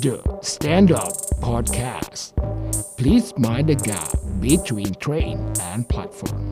[0.00, 2.32] The Stand Up Podcast
[2.96, 5.36] Please mind the gap between train
[5.70, 6.42] and platform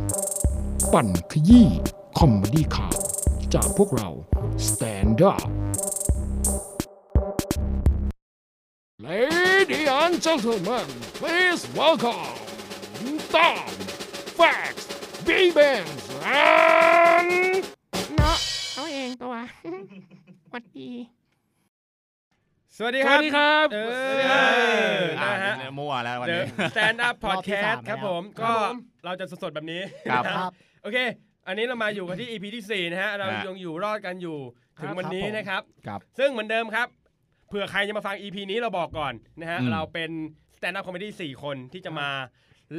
[0.92, 1.68] ปั่นขยี้
[2.18, 2.98] คอมเมดี้ข่าว
[3.54, 4.08] จากพวกเรา
[4.68, 5.46] Stand Up
[9.06, 10.88] Ladies and gentlemen
[11.20, 12.34] please welcome
[13.34, 13.66] Tom
[14.38, 14.72] Fax
[15.26, 16.04] b b a n s
[16.48, 17.30] and
[18.16, 18.36] เนาะ
[18.74, 19.34] เอาเองตัว
[20.52, 20.90] วัดดี
[22.78, 24.54] สวัสดีสครับวัสดีครับ เออสวัสดีครับ
[25.22, 30.52] นะฮะอ่ามั่วแล้ววัน The นี้ Stand Up รอบที่ Podcast สามครับแล้ว ผมครัก็บผม เราจะสดๆแบบนี้ครับ นะฮะครับ
[30.82, 30.98] โอเค
[31.46, 34.38] อันนี้เรามาอยู่กันที่ EP ที่ 4 นะฮะ เราฮะยังอยู่รอดกันอยู่
[34.82, 36.88] ถึงวันนี้ครับผม นะครับ ครับ ซึ่งเหมือนเดิมครับ
[37.48, 40.10] เผื่อใครจะมาฟัง EP นี้เราบอกก่อนนะฮะ อืม เราเป็น
[40.56, 42.08] Stand Up Comedy 4คนที่จะมา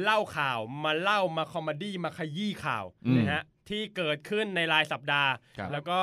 [0.02, 2.84] เล่าข่าวมาเล่ามาคอมเมดี้มาขยี้ข่าว
[3.18, 5.98] นะฮะที่เกิดขึ้นในรายสัปดาห์ ครับ แล้วก็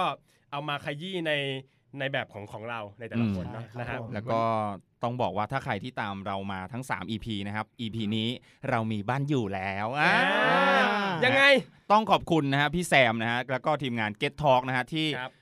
[0.52, 1.34] เอามาขยี้ใน
[2.00, 4.42] ในแบบของของเราในแต่ละคนเนอะอืมนะครับแล้วก็
[5.04, 8.30] ต้องบอกว่าถ้าใครที่ตามเรามาทั้ง 3 EP นะครับ EP นี้
[8.70, 10.14] เรามีบ้านอยู่แล้วอ่า
[11.26, 11.44] ยังไง
[11.92, 15.34] ต้องขอบคุณนะฮะพี่แซมนะฮะแล้วก็ทีมงาน Get Talk นะฮะที่ครับ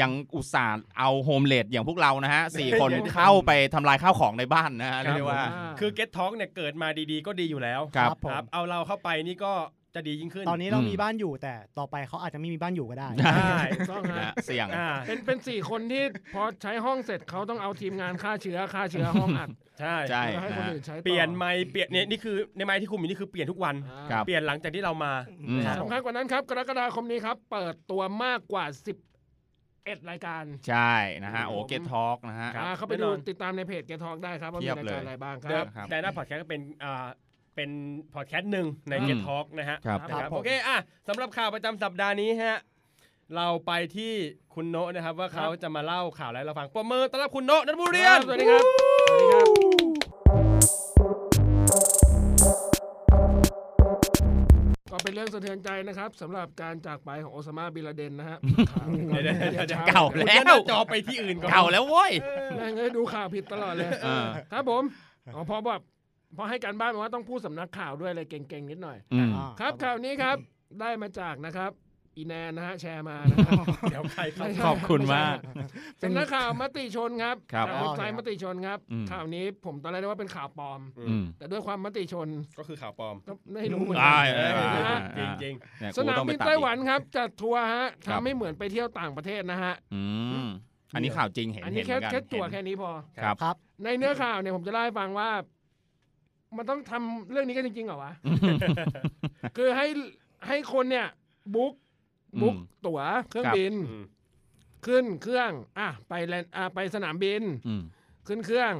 [0.00, 5.42] ยังอุตส่าห์เอาโฮมเลดอย่างพวกเรานะฮะสี่คนเดี๋ยวเข้าไปทำลายข้าวของในบ้านนะฮะเรียกได้ว่า
[5.78, 9.52] คือ Get Talk เนี่ยเกิดมาดีๆ ก็ดีอยู่แล้วครับผมครับเอาเราเข้าไปนี่ก็
[9.94, 13.58] จะดียิ่งขึ้นตอนนี้เราอืมมีบ้านอยู่แต่ต่อไปเขาอาจจะไม่มีบ้านอยู่ก็ได้ใช่
[13.90, 16.04] ต้องนะฮะฮะเสี่ยงอ่าเป็นเป็นสี่คนที่
[16.34, 19.48] พอใช้ห้องเสร็จเขาต้องเอาทีมงานฆ่าเชื้อฆ่าเชื้อห้องอัด
[19.80, 25.12] ใช่ใช่แล้วให้นะคนฮะอื่นใช้ต่อเปลี่ยนไม้เปลี่ยนเนี่ยนี่คือในไม้ที่คุมอยู่นี่คือเปลี่ยนทุกวันอ่าครับเปลี่ยนหลังจากที่เรามา
[25.48, 28.64] อืมนะครับสำคัญกว่านั้นครับกรกฎาคมนี้ครับเปิดตัวมากกว่า
[29.36, 37.06] 11รายการใช่นะฮะโอครับ Get Talk นะฮะอ่าเข้าไปดูติดตามในเพจแกทอกได้ครับว่ามีเทียบรายเลยการอะไรบ้างคเดรัอะบครับแต่หน้าพอดแคสต์ก็เป็นอ่า
[37.54, 37.70] เป็น
[38.14, 40.76] พอดแคสต์หนึ่งในอืม Get Talk นะฮะครับนะครับผมโอเคอะ
[41.08, 42.58] สำหรับข่าวประจำสัปดาห์นี้ฮะ
[43.36, 44.12] เราไปที่
[44.54, 48.62] คุณโนะนะครับ ว่าเขาจะมาเล่าข่าวอะไรให้เราฟังปรบมือต้อนรับคุณโนะนัทบุรีเรียนสวัสดีครับ
[49.08, 49.46] สวัสดีครับ
[54.92, 58.38] ก็เป็นเรื่องสะเทือนใจนะครับสำหรับการจากไปของโอซามาบิลลาเดนนะฮะ
[58.72, 62.12] ข่าวเดี๋ยวเดี๋ยวเดี๋ยวเดี๋ยว เก่าคุณแล้จะหน้าวจอไปที่อื่นก่อนเก่าแล้วเว้ย
[62.56, 64.82] แม่งเอ้ยดูข่าวผิดตลอดเลย เออ ครับผม
[65.34, 65.82] อ๋อพอแบบ
[66.36, 70.36] พอให้การบ้านมาว่าต้องพูดสำนักข่าวด้วยอะไรเก่งๆนิดหน่อย อืม อ่าครับข่าวนี้ครับ
[70.80, 71.72] ได้มาจากนะครับ
[72.16, 75.36] อีแนนนะฮะแชร์มานะครับ เดี๋ยวใครเข้าไม่ใช่ขอบคุณมาก
[76.02, 82.28] สำนักข่าวมติชนครับครับจากเว็บไซต์มติชนครับ อืม ข่าวนี้ผมตอนแรกนึกว่าเป็นข่าวปลอม อืม แต่ด้วยความมติชน
[82.58, 90.02] ก็คือข่าวปลอมก็ไม่รู้เหมือนอ่ากันเออนะฮะจริงจริงเนี่ยสนามกูต้องบินตัดไต้อีกหวันครับจัดทัวร์ฮะครับ ทำให้เหมือนไปเที่ยวต่างประเทศนะฮะ อื
[90.44, 90.46] ม
[90.94, 92.90] อันนี้ข่าวจริงเห็นอันนี้เห็นแค่เหมือนกันแค่ตัวเห็นแค่นี้พอ
[93.22, 95.30] ครับ ครับ ในเนื้อข่าวเนี่ยผมจะเล่าให้ฟังว่า
[96.56, 98.12] มันต้องทำเรื่องนี้กันจริงๆเหรอวะ
[99.56, 99.86] คือให้
[100.48, 101.06] ให้คนเนี่ย
[101.54, 101.74] บุ๊ก
[102.42, 104.04] บุ๊กอืม ตั๋วเครื่องครับบิน อืม
[104.86, 107.82] ขึ้นเครื่อง อะไปแลนอะไปสนามบิน อืม
[108.26, 108.74] ขึ้นเครื่อง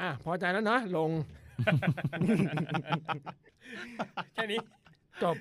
[0.00, 1.10] อะพอใจแล้วเนาะลง
[4.34, 4.60] แค่นี้
[5.22, 5.36] จบ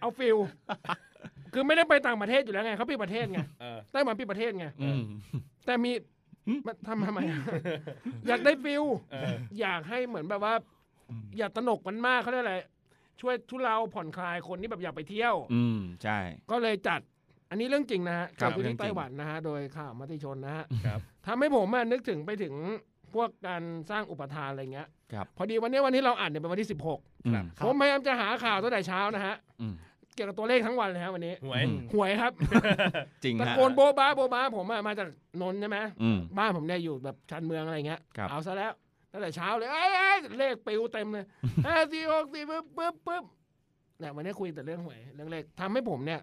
[0.00, 0.36] เอา feel
[1.52, 5.00] คือไม่ได้ไปต่างประเทศอยู่แล้วไงเขาปิดประเทศไงเออ ไต้หวันปิดประเทศไง อืม
[5.66, 5.92] แต่มี
[6.66, 7.38] มันทำทำไมอะ
[8.28, 10.54] อยากได้ feel เอออยากให้เหมือนแบบว่า
[11.38, 12.56] อย่าตระหนกมันมากเขาเรียกอะไร
[13.20, 16.18] ช่วยทุเลาผ่อนคลายคนที่แบบอยากไปเที่ยว อืมใช่
[16.50, 17.00] ก็เลยจัด
[17.50, 22.54] อันนี้เรื่องจริงนะฮะครับเกิบดขึ้นเรื่องที่จริงไต้หวันนะฮะโดยข่าวมติชนนะฮะครับทำให้ผมอะนึกถึงไปถึง
[23.14, 29.74] พวกการสร้างอุปาทานอะไรเงี้ยครับพอดีวันนี้วันที่เราอ่านเนี่ยเป็นวันที่16อืมผมพยายามจะหาข่าวตั้งแต่เช้านะฮะอืม
[30.14, 32.32] เกี่ยวกับตัวเลขทั้งวันเลยฮะวันนี้ หวยอืมหวยครับ
[33.24, 35.08] จริงตะฮะ โกนโบะบ้าโบะบ้าผมอะมาจาก
[35.42, 38.72] นนท์ใช่ไหมอืม บ้านผมเนี่ยอยู่แบบชันเมืองอะไรเงี้ย ครับ เอาซะแล้ว
[39.12, 41.24] ตั้งแต่เช้าเลยเอ้ยเอ้ยเลขปิวเต็มเลย
[41.66, 43.24] ห้าสี่หกสี่ปึ๊บปึ๊บปึ๊บ
[43.98, 46.20] เนี่ยวันนี้คุยแต่เรื่องหวยเรื่องเลขทำให้ผมเนี่ย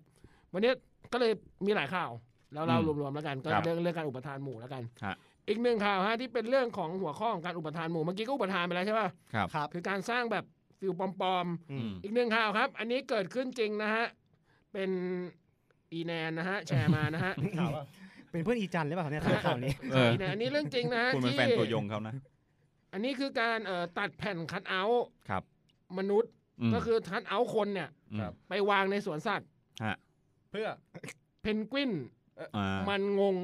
[0.54, 0.72] วันนี้
[1.14, 1.32] ก็เลย
[1.66, 2.12] มีหลายข่าว
[2.54, 5.16] เราเราอืมรวมๆแล้วกัน ก็ครับเรื่องเรื่องการอุปทานหมู่แล้วกัน ฮะ
[5.48, 10.46] อีกหนึ่งข่าวฮะที่เป็นเรื่องของหัวข้อของการอุปทานหมู่เมื่อกี้ก็อุปทานไปแล้วใช่ป่ะ ครับ ครับ คือการสร้างแบบ
[10.80, 14.06] feel ปลอมอืมๆ อีกหนึ่งข่าวครับ อันนี้เกิดขึ้นจริงนะฮะ
[14.74, 14.90] เป็น
[15.94, 17.34] อีแนนนะฮะ แชร์มานะฮะ
[18.32, 22.14] เป็นเพื่อนอีจันหรือเปล่าครับเนี่ยข่าวนี้เอออีแนนอันนี้เรื่องจริงนะฮะคุณเป็นที่แฟนตัวยงเขานะ
[22.94, 25.44] อันนี้คือการเอ่อตัดแผ่น cutout ครับ
[25.98, 27.90] มนุษย์ก็คือ cutout คนเนี่ย
[28.20, 29.50] ครับไปวางในสวนสัตว์
[29.86, 29.96] ฮะ
[30.50, 30.68] เพื่อ
[31.42, 31.92] เพนกวิน
[32.56, 33.36] อ่ามันงง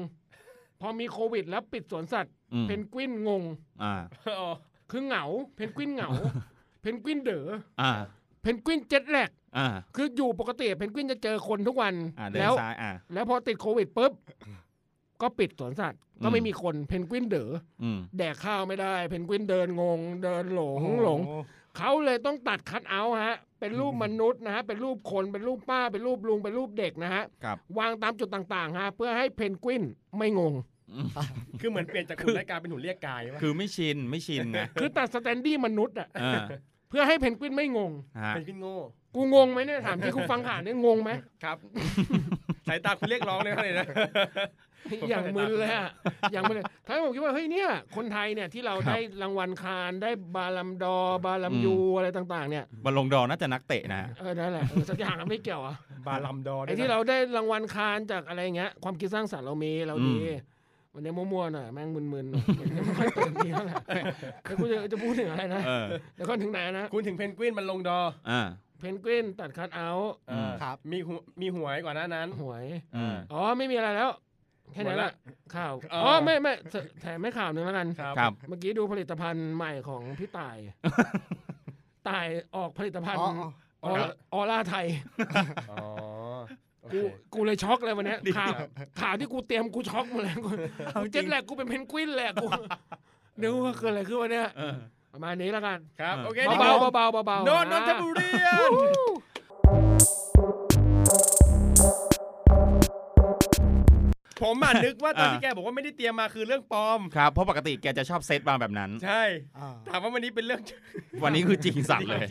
[0.80, 3.42] พอมีโควิดแล้วปิดสวนสัตว์อืมเพนกวินงง
[3.82, 3.94] อ่า
[4.40, 4.52] อ๋อ
[4.90, 5.24] คือเหงา
[5.56, 6.10] เพนกวินเหงา
[6.86, 7.46] เพนกวินเด๋อ
[7.80, 7.92] อ่า
[8.42, 9.66] เพนกวิน jet lag อ่า
[9.96, 14.12] คืออยู่ปกติเพนกวินจะเจอคนทุกวันอ่าเดินแล้วซ้ายอ่าแล้วพอติดโควิดปุ๊บ
[15.22, 17.50] ก็ปิดสวนสัตว์ก็ไม่อืมมีคนเพนกวินเด๋อ
[17.82, 21.20] อืมแดกข้าวไม่ได้ เพนกวินเดินงง เดินหลงหลง
[21.76, 29.82] เขาเลยต้องตัด cutout ฮะ เป็นรูปมนุษย์นะฮะ เป็นรูปคนเป็นรูปป้า เป็นรูปลุงเป็นรูปเด็กนะฮะครับวางตามจุดต่างๆฮะ เพื่อให้เพนกวิน
[30.18, 30.54] ไม่งง
[31.60, 36.08] คือเหมือนเปลี่ยนจากหุ่นไร้กายเป็นหุ่นเรียกกายว่าคือไม่ชินไม่ชินนะคือตัดสแตนดี้มนุษย์อะ
[36.90, 37.92] เออเพื่อให้เพนกวินไม่งง
[38.22, 38.76] ฮะเป็นพี่โง่
[39.14, 41.10] กูงงไหมเนี่ยถามที่คุณฟังข่าวเนี่ยงงไหม
[41.44, 41.56] ครับ
[42.68, 43.86] สายตาคุณเรียกร้องเลยนะเลยนะ
[45.10, 45.90] อย่างมึนเลยอะ
[46.32, 60.55] อย่างมึนเลยถ้าผมคิดว่าเฮ้ยเนี่ยคนไทยเนี่ยที่เราครับได้รางวัลคานได้บาลัมดอร์บาลัมยูอะไรต่างๆ เนี่ยบอลลงดอร์น่าจะนักเตะนะเออนั่นแหละเออสักอย่างอะไม่เกี่ยวอะบาลัมดอร์ไอ้ที่เราได้รางวัลคานจากอะไรเงี้ยความคิดสร้างสรรค์เรามีเราดีอืม
[60.98, 62.44] วันนี้มั่วๆหน่อยแม่งมึนๆหน่อย
[62.76, 63.74] ยังไม่ค่อยเต็มที่เท่าไหร่
[64.42, 68.40] แล้วกูจะจะพูดถึงอะไรนะเออเดี๋ยวก่อนถึงไหนนะคุณถึงเพนกวินมันลงดอร์อ่า
[68.78, 72.64] เพนกวินตัดคัทเอาท์อืมครับมีหัวมีหวยกว่าหน้านั้นหวย
[72.96, 74.10] อืมอ๋อไม่มีอะไรแล้ว
[74.72, 75.12] แค่นั้นแหละ
[75.56, 76.52] ข่าวอ๋ออ๋อไม่ไม่
[77.00, 80.58] แถมไม่ข่าวหนึ่งแล้วกันครับครับ เมื่อกี้ดูผลิตภัณฑ์ใหม่ของพี่ต่าย
[82.08, 82.26] ต่าย
[82.56, 83.32] ออกผลิตภัณฑ์อ๋อ
[83.84, 84.86] อ๋อออออร่าไทย
[85.70, 86.15] อ๋อโอเค
[86.92, 87.00] กู
[87.34, 88.68] กูเลยช็อกเลยวันเนี้ยดีข่าวครับ
[89.00, 90.50] ข่าวที่กูเตรียมกูช็อกหมดแล้วกู
[91.02, 92.46] กูเจ็ดแหลกกูเป็นเพนกวินแหละกู
[93.40, 94.76] นึกว่าเกิดอะไรขึ้นวะเนี่ยเออ
[95.12, 98.30] ประมาณนี้แล้วกันครับโอเคเบาๆเบาๆเบาๆโนนนนทบุรี
[104.42, 109.22] ผมอะนึกว่าตอนที่แกบอกว่าไม่ได้เตรียมมาคือเรื่องปลอม ครับ เพราะปกติแกจะชอบเซตมาแบบนั้น ใช่
[109.58, 110.60] อ่าถามว่าวันนี้เป็นเรื่อง
[111.24, 112.26] วันนี้คือจริงสัตว์เลย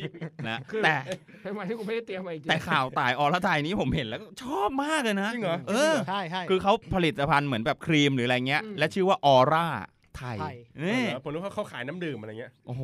[0.49, 0.95] นะคือแต่
[1.43, 9.67] เป็นวันที่กูไม่ได้เตรียมมาจริงแต่ข่าวตายอรไทยนี้ผมเห็นแล้วก็ชอบมากเลยนะจริงเหรอเออใช่ใช่คือเขาผลิตภัณฑ์เหมือนแบบครีมหรืออะไรเงี้ย และชื่อว่าออร่า
[10.17, 12.83] ไทยไทยนี่เออผมรู้ว่าเขาขายน้ำดื่มอะไรเงี้ยโอ้โห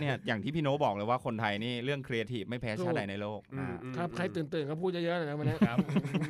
[0.00, 5.76] เนี่ยอย่างที่พี่โน้ตบอกเลยว่าคนไทยนี่เรื่องครีเอทีฟไม่แพ้ชาติใดในโลกอืมอ่าอืมครับใครตื่นตื่นๆก็พูดเยอะๆหน่อยนะวันนี้ครับ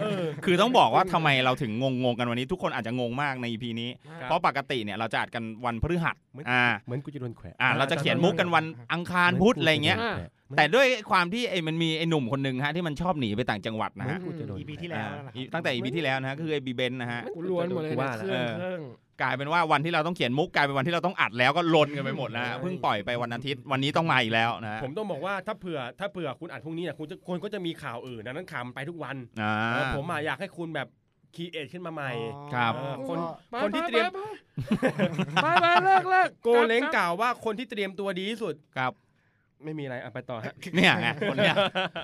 [0.01, 3.91] เออคือต้องบอกว่าทำไมเราถึงงงงๆกันวันนี้ ทุกคนอาจจะงงมากใน EP นี้
[4.21, 10.17] ครับเพราะปกติเนี่ยเราจะอัดกันวันพฤหัสเหมือนอ่าเหมือนกูจะโดนแขวะอ่าเราจะเขียนมุกกันวันอังคารพุธอะไรเงี้ยอ่า
[10.57, 18.81] แต่ด้วยความที่ไอ้มันมีไอ้หนุ่มคนหนึ่งฮะที่มันชอบหนีไปต่างจังหวัดนะฮะกูจะโดนอีพีที่แล้วอ่านั่นแหละคอีรับตั้งแต่ EP ที่แล้วนะฮะก็คือไอ้บีเบนนะฮะกูล้วนหมดเลยกูนะว่าเคแล้วรื่องเครื่อง
[19.23, 30.89] กลายเป็นว่าวันที่เราต้องเขียนมุกกลายเป็นวันที่เราต้องอัดแล้วก็ลนกันไปหมดนะฮะเพิ่งปล่อยไปวันอาทิตย์วันนี้ต้องมาอีกแล้วนะฮะผมต้องบอกว่าถ้าเผื่อถ้าเผื่อคุณอ่านพรุ่งนี้เนี่ยคุณจะคนก็จะมีข่าวอื่นดังนั้นข่าวมันไปทุกวันอ่าเออผมอะอยากให้คุณแบบ
[31.35, 32.11] คีเอทขึ้นมาใหม่
[32.55, 33.19] ครับเออคน
[33.51, 34.19] ไปคนที่เตรียมไป
[35.43, 38.93] ไปไปไปเลิกเลิกโกเล้งกล่าวว่าคนที่เตรียมตัวดีที่สุดครับ
[39.65, 41.55] ไม่มีอะไรอะไปต่อฮะ เนี่ยไงคนเนี้ย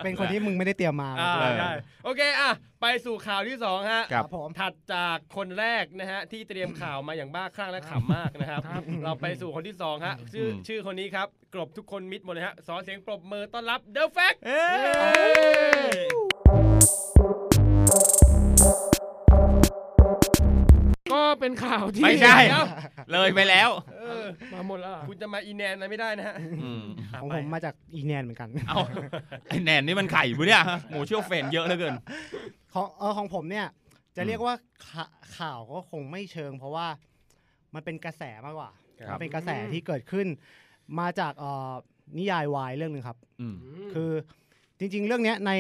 [0.04, 1.70] เป็นคนที่มึงไม่ได้เตรียมมาอ่าเออได้
[2.04, 8.62] โอเคอะไปสู่ข่าวที่สองฮะครับผมถัดจากคนแรกนะฮะที่เตรียมข่าวมาอย่างบ้าคลั่งและขำมากนะครับ
[9.04, 14.34] เราไปสู่คนที่สองฮะชื่ออืมชื่อคนนี้ครับกลบทุกคนมิดหมดเลยฮะสอนเสียงปรบมือต้อนรับเดอะแฟก
[21.40, 22.66] เป็นข่าวที่ไม่ใช่ เดี๋ยว
[23.12, 26.84] เลยไปแล้วเออมาหมดแล้วเหรอคุณจะมาอีแนนอะไรไม่ได้นะฮะอืม
[27.20, 28.76] ของผมมาจากอีแนนเหมือนกันเอา
[29.48, 31.94] ไอ้แนนนี่มันไข่ปะเนี่ยหมูเชี่ยวเฟนเยอะเหลือเกิน
[32.74, 33.66] ของเออของผมเนี่ย
[34.16, 34.54] จะเรียกว่า
[34.88, 35.04] ข่า
[35.36, 36.86] ข่าวก็คงไม่เชิง เพราะว่า
[37.74, 38.70] มันเป็นกระแสมากกว่า
[39.08, 40.26] ครับ มันเป็นกระแสที่เกิดขึ้น
[40.98, 41.72] มาจากเอ่อ
[42.18, 43.56] นิยายวายเรื่องหนึ่งครับ อืม
[43.94, 44.10] คือ
[44.78, 45.52] จริง ๆ เรื่องเนี้ยใน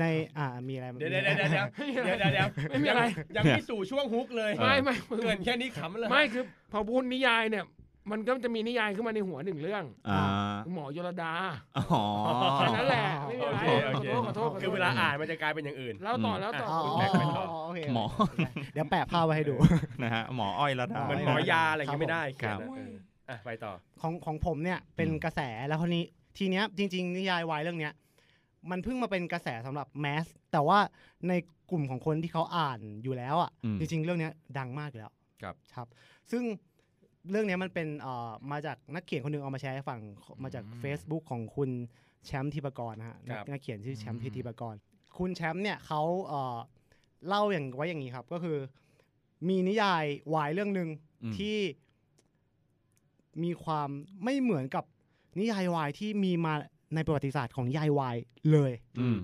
[0.00, 0.04] ใน
[0.38, 3.02] อ่ามีอะไรเดี๋ยวเดี๋ยวเดี๋ยวเดี๋ยวเดี๋ยวเดี๋ยวเดี๋ยวไม่มีอะไร
[3.36, 7.64] ยังไม่สู่ช่วงฮุกเลยไม่ไม่เกินแค่นี้ขำเลยไม่คือพอพูดนิยายเนี่ย
[8.12, 10.22] มันก็จะมีนิยายขึ้นมาในหัวหนึ่งเรื่องอ่า
[10.72, 11.32] หมอยลดา
[11.78, 12.02] อ๋อ
[12.56, 18.04] แค่นั้นแหละไม่มีโออะไรเคโอเคขอโทษขอโทษคือเวลาอ่านมันจะกลายเป็นอย่างอื่นแล้วต่อแล้วต่ออ๋อคุณอ๋แม็กซ์ไปต่ออโอเคหมอ
[18.74, 19.54] เดี๋ยวแปะภาพไว้ให้ดู
[20.02, 22.92] นะฮะหมออ้อยระดาเหมือนหมอยาอะไรอย่างงี้ไม่ได้ครับเขียนอะเออ
[23.30, 26.04] อะไปต่อของของผมเนี่ยเป็นอืมกระแสแล้วคนนี้
[26.38, 27.92] ทีเนี้ยจริง ๆ นิยายวายเรื่องเนี้ย
[28.70, 30.78] มันเพิ่งมาเป็นกระแสสำหรับแมสแต่ว่า
[31.28, 31.32] ใน
[31.70, 35.86] กลุ่มของคนที่เขาอ่านอยู่แล้วอะอืมจริงๆเรื่องเนี้ยดังมากอยู่แล้วครับครับ
[36.30, 36.42] ซึ่ง
[37.30, 40.00] เรื่องเนี้ยมันเป็นเอ่อมาจากนักเขียนคนหนึงเอามาแชร์ให้ฟัง
[40.42, 41.70] มาจาก Facebook ของคุณ
[42.26, 44.74] แชมป์ทิปกรนะฮะครับนักเขียนชื่อแชมป์อืมทิปกร
[45.18, 46.56] คุณแชมป์เนี่ยเขาเอ่อ
[47.28, 48.58] เล่าอย่างไว้อย่างนี้ครับ ก็คือ
[49.48, 50.04] มีนิยาย
[50.34, 50.88] วายเรื่องหนึ่ง
[51.22, 51.56] อืมที่
[53.44, 53.88] มีความ
[54.24, 54.84] ไม่เหมือนกับ
[55.38, 56.54] นิยายวายที่มีมา
[56.94, 58.16] ในประวัติศาสตร์ของนิยายวาย
[58.52, 59.18] เลยอืม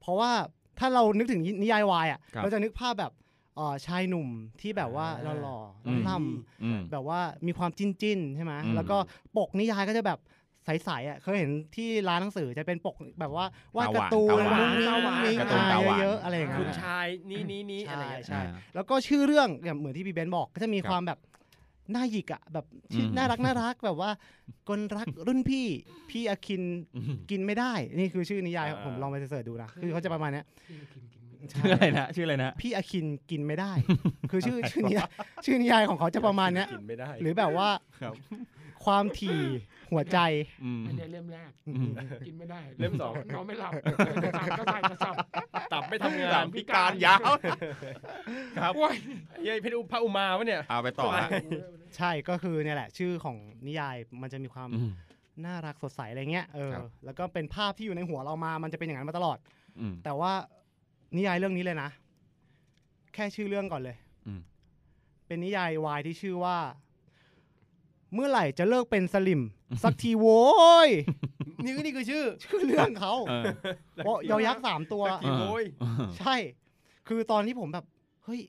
[0.00, 0.30] เพราะว่า
[0.78, 3.12] ถ้าเรานึกถึงนิยายวายอะครับเราจะนึกภาพแบบ
[3.56, 4.28] เอ่อชายหนุ่ม
[4.60, 6.14] ที่แบบว่าอ่าหล่ออืมๆล่
[6.62, 8.96] อืมำแบบว่ามีความจิ้นจิ้นๆใช่ไหมอืมแล้วก็
[9.36, 10.18] ปกนิยายก็จะแบบ
[10.64, 13.46] ใสๆอะเคยเห็นที่ร้านหนังสือจะเป็นปกแบบว่า
[13.76, 21.18] วาดการ์ตูนตาหวานมุ้งมิ้งตาหวานมุ้งมิ้งการ์ตูนตาหวานเยอะๆอะไรอย่างคุเงี้ณยชายนี้นี้นี้อะไรเงี้ยใช่อ่าแล้วก็ชื่อเรื่องอย่างเหมือนที่พี่เบนบอกก็จะมีครับความแบบ
[21.94, 24.10] น่าหยิกอะแบบชื่ออมน่ารักน่ารักแบบว่า
[24.68, 25.66] กลรักรุ่นพี่
[26.10, 26.62] พี่อาคิน
[26.96, 30.44] อืมกินไม่ได้ นี่คือชื่อนิยายอ่าผมลองไปเสิร์ชดูนะคือเขาจะประมาณเนี้ย
[31.52, 33.72] ชื่ออะไรนะชื่ออะไรนะพี่อาคินกินไม่ได้
[34.30, 35.08] คือชื่อชื่อนิยาย
[35.44, 37.68] ชื่อนิยายของเขาจะประมาณเนี้ยกินไม่ได้หรือแบบว่า
[38.86, 39.40] ครับความถี่
[39.92, 40.18] หัวใจ
[40.64, 41.92] อืมอันเนี้ยเล่มแรกอืม
[42.26, 45.14] กินไม่ได้ เล่มสองนอนไม่หลับกระสับกระส่ายกระสับ
[45.72, 47.32] ตับไม่ทำงานพิการยาว
[48.62, 48.94] ครับโอ้ย
[49.44, 51.28] เย้ยเพชรอุพระอุมาวะเนี่ยเอาไปต่อฮะ
[51.96, 53.36] ใช่ก็คือเนี่ยแหละ ชื่อของ
[53.66, 54.92] นิยายมันจะมีความอืม
[55.46, 59.38] น่ารักสดใสอะไรเงี้ยเออครับแล้วก็เป็นภาพที่อยู่ในหัวเรามามันจะเป็นอย่างนั้นมาตลอด
[59.80, 60.32] อืมแต่ว่า
[61.16, 61.90] นิยายเรื่องนี้เลยนะ
[63.14, 64.40] แค่ชื่อเรื่องก่อนเลยอืม
[65.26, 66.56] เป็นนิยายวายที่ชื่อว่า
[68.12, 69.40] เมื่อไหร่จะเลิกเป็นสลิม
[69.82, 70.42] สักทีโว้
[70.86, 70.90] ย
[71.64, 73.44] นี่ก็นี่คือชื่อ ชื่อเรื่องเขาเออ
[73.96, 75.64] เพราะยอยักษ์สามตัว สักทีโอ้ย
[76.18, 76.34] ใช่
[77.08, 77.84] คือตอนที่ผมแบบ
[78.24, 78.40] เฮ้ย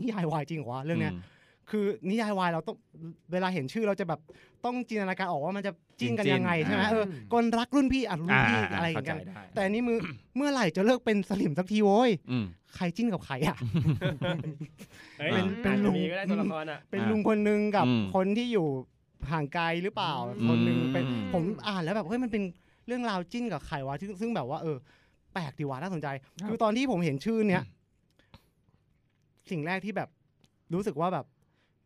[0.00, 1.14] นิยายวายจริงเหรอวะเรื่องเนี้ย
[1.70, 2.76] คือนิยายวายเราต้อง
[3.32, 4.20] เวลาเห็นชื่อเราจะแบบ
[4.64, 9.98] ต้องจินตนาการออกว่ามันจะจิ้นกันจิ้นๆยังไงใช่ไหมอ่าเออคนรักรุ่นพี่อะรุ่นอ่าพี่อ่าอะไรอย่าเข้างใจเงี้ยได้แต่อันนี้มือ
[10.36, 13.56] เมื่อไหร่จะเลิกเป็นสลิมสักทีโว้ยอืมใครจิ้นกับใครอะ
[15.18, 18.66] เฮ้ยเป็นเป็นอาจลุจะงมีก็ได้ตัวละครอะเป็นอ่าลุงคนหนึงกับอืมคนที่อยู่
[19.30, 22.42] ห่างไกลหรือเปล่าอืมคนหนึงเป็นอืมผมอ่านแล้วแบบเฮ้ยมันเป็น
[22.86, 24.76] เรื่องราวจิ้นกับใครวะซึ่งซึ่งแบบว่าเออ
[25.34, 26.08] แปลกดีวะน่าสนใจ
[26.48, 27.62] คือตอนที่ผมเห็นชื่อเนี้ย
[29.50, 30.08] สิ่งแรกที่แบบ
[30.74, 31.26] รู้สึกว่าแบบ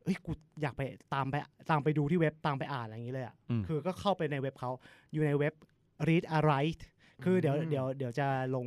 [0.04, 0.32] เฮ้ยกู
[0.62, 0.82] อยากไป
[1.14, 1.34] ตามไป
[1.70, 4.70] ตามไปดูที่เว็บตามไปอ่านอะไรอย่างนี้เลยอะอืมคือก็เข้าไปในเว็บเขา
[5.12, 5.54] อยู่ในเว็บ
[6.08, 6.82] read a write
[7.24, 8.64] คือเดี๋ยวอืมเดี๋ยวเดี๋ยวจะลง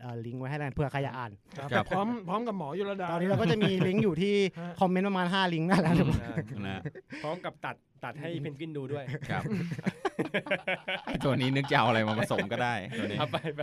[0.00, 1.32] เอ่อลิงก์ไว้ให้แล้วเผื่อใครอยากอ่าน
[1.72, 5.92] ครับพร้อมพร้อมกับหมอยุรดาตอนนี้เราก็จะมีลิงก์อยู่ที่ฮะคอมเมนต์ประมาณ 5 ลิงก์นั่นแหละ
[6.66, 6.80] นะ
[7.22, 9.42] พร้อมกับตัดตัดให้เพนกวินดูด้วยครับ
[11.06, 13.60] ไอ้ตัวนี้นึกจะเอาอะไรมาผสมก็ได้ตัวนี้เอาไปไป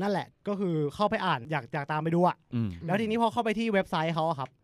[0.00, 4.63] นั่นแหละก็คือเข้าไปอ่านอยากอยากตามไปดูอะอืมแล้วทีนี้พอเข้าไปที่เว็บไซต์เขาอะครับคร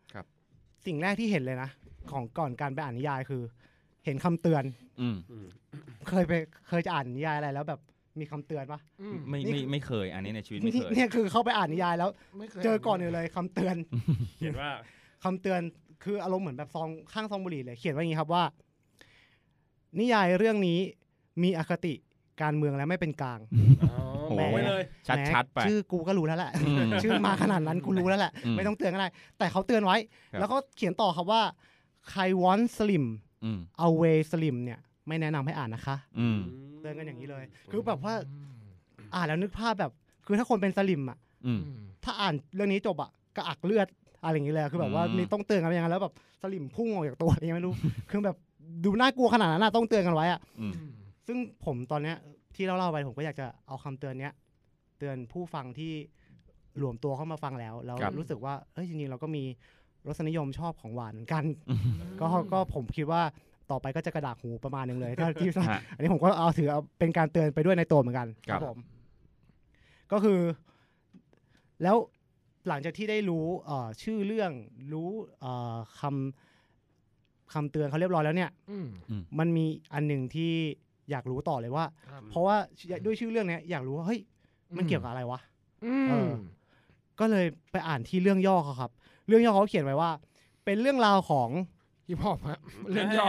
[0.85, 1.69] สิ่งแรกที่เห็นเลยนะ
[2.11, 3.41] ของก่อนการไปอ่านนิยายคือ
[4.05, 4.63] เห็นคำเตือน
[5.01, 5.15] อืม
[6.09, 6.33] เคยไป
[6.67, 7.79] เคยจะอ่านนิยายอะไรแล้วแบบ
[8.19, 13.75] มีคำเตือนปะอืมไม่นี่ ไม่ไม่เคย อันนี้ในชีวิตไม่นี่เคย เนี่ยคือเข้าไปอ่านนิยายแล้ว ไม่คยเจอก่อนอื่นเลยคำเตือน
[14.37, 14.71] เขียนว่า
[15.23, 15.61] คำเตือน
[16.03, 18.43] คืออารมณ์เหมือนแบบซองข้างซองบุหรี่เลย เขียนว่าอย่างนี้ครับว่า
[19.99, 20.79] นิยายเรื่องนี้
[21.43, 21.93] มีอคติ
[22.41, 23.39] การเมืองและไม่เป็นกลาง
[23.83, 23.95] อ๋อ
[24.39, 29.97] บอกไว้เลยชัดแหมชัดๆไปชื่อกูก็รู้แล้วแหละอืมชื่อมาขนาดนั้นกูรู้แล้วแหละอืมไม่ต้องเตือนก็ได้แต่เขาเตือนไว้
[30.31, 31.41] ครับแล้วก็เขียนต่อครับว่า
[32.09, 33.05] ใคร want slim
[33.43, 36.39] อืม away slim เนี่ย ไม่แนะนำให้อ่านนะคะอืม
[36.81, 38.13] เตือนกันอย่างนี้เลย คือแบบว่า
[39.15, 39.91] อ่านแล้วนึกภาพแบบ
[40.25, 41.61] คือถ้าคนเป็นสลิมอะอืม
[42.03, 43.87] ถ้าอ่านเรื่องนี้จบอะกระอักเลือด
[44.23, 47.73] อะไรอย่างเงี้ยเลยคือแบบว่าอืมมีต้องเตือนกันอย่างนั้นแล้วแบบสลิมพุ่งออกจากตัวอะไรยังไม่รู้
[48.09, 48.37] คือแบบ
[48.83, 50.73] ดูน่ากลัวขนาดนั้นนะต้องเตือนกันไว้อะอืม
[51.27, 52.17] ซึ่งผมตอนเนี้ย
[52.55, 54.33] ที่เราเล่าไปผมก็อยากจะเอาคำเตือนเนี้ย
[54.97, 55.93] เตือนผู้ฟังที่
[56.81, 59.43] รวมตัวเข้ามาฟังแล้วแล้วครับรู้สึกว่าเอ้ยจริงๆเราก็มี
[60.07, 61.43] รสนิยมชอบของหวานเหมือนกัน
[62.21, 63.21] ก็ก็ผมคิดว่า
[63.71, 68.77] ต่อไปก็จะกระดากหูประมาณหนึงเลยถ้าที่ฮะอันนี้ผมก็เอาถือเอาเป็นการเตือนไปด้วยในตัวเหมือนกัน ครับผม
[70.11, 70.39] ก็คือ
[71.83, 71.97] แล้ว
[72.67, 74.51] หลังจากที่ได้รู้เอ่อชื่อเรื่อง
[74.93, 78.87] รู้เอ่อคำคำเตือนเขาเรียบร้อยแล้วเนี่ยอืม
[79.39, 80.53] มันมีอันหนึ่งที่
[81.11, 82.55] อยากรู้ต่อเลยว่าครับเพราะว่า
[83.05, 84.19] ด้วยชื่อเรื่องเนี้ยอยากรู้ว่าเฮ้ย
[84.77, 85.39] มันอืมเกี่ยวกับอะไรวะ
[85.85, 86.33] อืเอมอ
[87.19, 88.91] ก็เลยไปอ่านที่เรื่องย่อเขาครับ
[89.27, 90.11] เรื่องย่อเขาเขียนไว้ว่า
[90.65, 91.49] เป็นเรื่องราวของ
[92.09, 92.59] ฮิปฮอปฮะ
[92.91, 93.27] เรื่องย่อ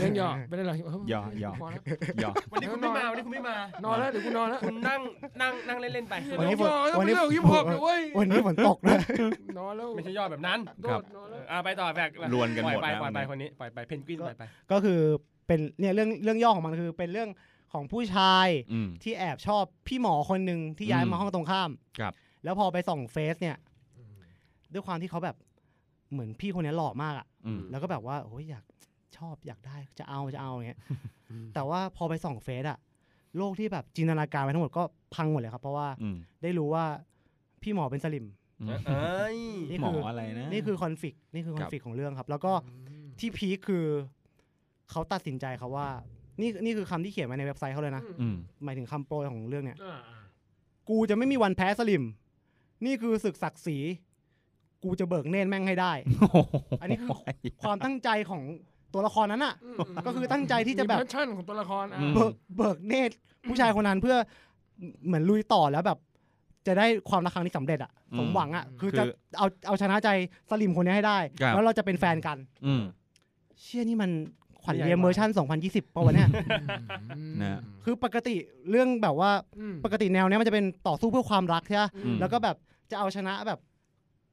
[0.00, 0.76] เรื่องย่อไม่ได้หรอก
[1.12, 1.82] ย่อย่อพอแล้ว
[2.24, 5.00] ย่อวันนี้คุณไม่มาวันนี้คุณไม่มานอนแล้วเดี๋ยวกูนอนแล้วคุณนั่ง
[5.40, 8.98] นั่งนั่งเล่นๆไปวันนี้เรื่องย่อวันนี้เป็นเรื่องฮิปฮอปเลยเว้ยวันนี้ฝนตกเลย
[9.58, 14.42] นอนแล้วไม่ใช่ยอดแบบนั้นโดครับดนอนแล้วอ่าไปต่อแบกรวนกันหมดปล่อยแล้วไปปล่อยไปนะคนนี้ปล่อยไปเพนกวินปล่อยไป
[14.72, 15.00] ก็คือ
[15.46, 17.30] เป็นเนี่ยเรื่องเรื่องย่อของมันคือ เป็นเรื่อง
[17.72, 22.12] ของผู้ชายอืมที่แอบชอบพี่หมอคนหนึ่งที่ย้ายอืมมาห้องตรงข้าม ครับ
[22.44, 23.56] แล้วพอไปส่องเฟซเนี่ย
[24.72, 25.36] ด้วยความที่เขาแบบ
[26.12, 28.64] เหมือนพี่คนนี้หล่อมากอะอืม แล้วก็แบบว่าโอ้ยอยาก
[29.16, 30.80] ชอบอยากได้จะเอาจะเอาอย่างเงี้ย
[31.54, 32.78] แต่ว่าพอไปส่องเฟซอะ
[33.36, 34.82] โลกที่แบบจินตนาการไปทั้งหมดก็
[35.14, 36.84] พังหมดเลยครับ เพราะว่าอืมได้รู้ว่า
[37.62, 38.26] พี่หมอเป็นสลิม
[38.60, 39.38] อืมเอ้ย
[39.70, 42.52] นี่หมอคืออะไรนะ นี่คือคอนฟ lict นี่คือคคอนรับฟ lict ของเรื่องครับ แล้วก็
[43.18, 43.86] ที่พีคคือ
[44.92, 45.88] เขาตัดสินใจครับว่า
[46.40, 50.18] นี่นี่คือคำที่เขียนไว้ในเว็บไซต์เขาเลยนะ อืม หมายถึงคำโปรยของเรื่องเนี่ย อ่าอ่า
[50.88, 52.04] กูจะไม่มีวันแพ้สลิม
[52.86, 53.78] นี่คือศึกศักดิ์ศรี
[54.84, 55.92] กูจะเบิกเนตรแม่งให้ได้
[56.80, 57.08] อันนี้คือ
[57.62, 58.42] ความตั้งใจของ
[58.94, 59.54] ตัวละครนั้นอะ
[59.94, 63.14] มก็คือตั้งใจที่จะแบบ มี passion ของตัวละครอะอืม เบิกเบิกเนตร
[63.48, 64.16] ผู้ชายคนนั้นเพื่อ
[65.06, 65.98] เหมือนลุยต่อแล้วแบบ
[66.66, 69.04] จะได้ความรักครั้งนี้สำเร็จอะอืมสมหวังอะคือคือจะ
[69.38, 70.08] เอาเอาชนะใจ
[70.50, 72.82] สลิมคนนี้ให้ได้ ครับ แล้วเราจะเป็นแฟนกัน อืม
[73.60, 74.10] เชี่ยนี่มัน
[74.64, 75.28] ขวัญเรียมเวอร์ชัน
[75.62, 76.28] 2020ป่าวะเนี่ย
[77.42, 78.34] นะคือปกติ
[78.70, 82.56] เรื่องแบบว่าอืมปกติแนวเนี้ยมันจะเป็นต่อสู้เพื่อความรักใช่ไหมอืมแล้วก็แบบ
[82.90, 83.60] จะเอาชนะแบบ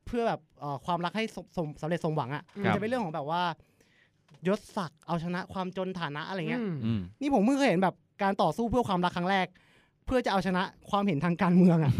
[0.05, 3.41] เพื่อแบบเอ่อความรักให้สมสมสำเร็จสมหวังอะครัมันบจะเป็นเรื่องของแบบว่า
[4.47, 9.47] ยศศักดิ์เอาชนะความจนฐานะอะไรเงี้ยอืมอืมนี่ผมเพิ่งเคยเห็นแบบการต่อสู้เพื่อความรักครั้งแรก
[10.05, 11.93] เพื่อจะเอาชนะความเห็นทางการเมืองอะ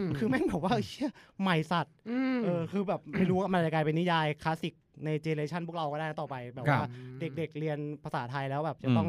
[0.18, 1.10] คือแม่งแบบว่าเชี่ย
[1.40, 1.94] ใหม่สัตว์
[2.36, 6.90] มเออคือแบบไม่รู้ว่ามันจะกลายเป็นนิยายคลาสสิก ในเจเนเรชันพวกเราก็ได้ต่อไปแบบครับว่า
[7.20, 9.08] เด็กๆเรียนภาษาไทยแล้วแบบจะอืมต้อง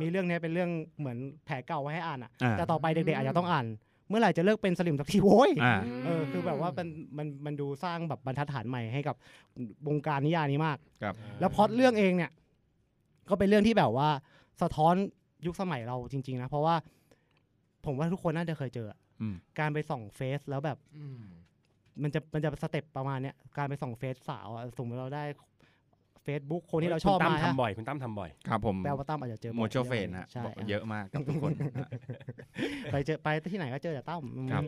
[0.00, 3.66] มีเรื่องเนี้ยเป็นเรื่องเหมือนแผลเก่าไว้ให้อ่านอะอ่า แต่ต่อไปเด็กๆอาจจะต้องอ่าน
[4.08, 9.16] เมื่อไหร่จะเลิกเป็นสลิ่มสักทีโว้ย อ่า เออคือแบบว่ามันมันมันดูสร้างแบบบรรทัดฐานใหม่ให้กับ
[9.88, 12.30] วงการนิยายนี้มาก ครับ แล้วพล็อตเรื่องเองเนี่ย
[13.28, 14.08] ก็เป็นเรื่องที่แบบว่า
[14.62, 14.94] สะท้อน
[15.46, 16.74] ยุคสมัยเราจริง ๆ นะ เพราะว่า
[17.84, 20.78] ผมว่าทุกคนน่าจะเคยเจออะอืม การไปส่องเฟซแล้วแบบ
[22.02, 25.24] มันจะมันจะ step ประมาณเนี้ยการไปส่องเฟซสาวอะสมมติเราได้
[26.24, 31.52] เฟซบุ๊กคนที่เราชอบคุณตั้มมาฮะทำบ่อยคุณตั้มทำบ่อย ครับผมแปลว่าตั้มอาจจะเจอโมโชเฟนนะใช่บอกเยอะมากกับทุกคน
[32.92, 34.62] ไปเจอไปที่ไหนก็เจอแต่ตั้มครับ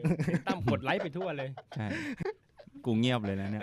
[0.46, 1.86] ตั้มกดไลค์ไปทั่วเลย ใช่
[2.84, 3.62] กูเงียบเลยนะเนี่ย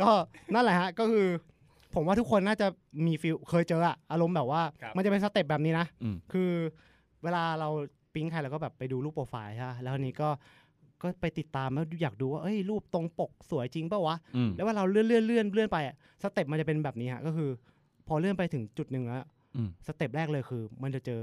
[0.00, 0.10] ก็
[0.54, 1.28] นั่นแหละฮะก็คือ
[1.94, 2.66] ผมว่าทุกคนน่าจะ
[3.06, 6.50] มี feel เคยเจออะอารมณ์แบบว่า ครับ มันจะเป็น step แบบนี้นะ อืม คือ
[7.22, 7.68] เวลาเรา
[8.14, 10.28] ปิ๊งใครเราก็แบบไปดูรูปโปรไฟล์ใช่ปะแล้วอันนี้ก็
[11.02, 17.50] ก็ไปติดตามแล้วอยากดูว่าเอ้ยรูปตรงปกสวยจริงเปล่าวะอืมแล้วว่าเราเลื่อนเลื่อนเลื่อนเลื่อนไปอะstep มันจะเป็นแบบนี้ฮะก็คือ
[18.08, 19.24] พอเลื่อนไปถึงจุดหนึ่งแล้ว
[19.56, 21.20] อืม step แรกเลยคือ มันจะเจอ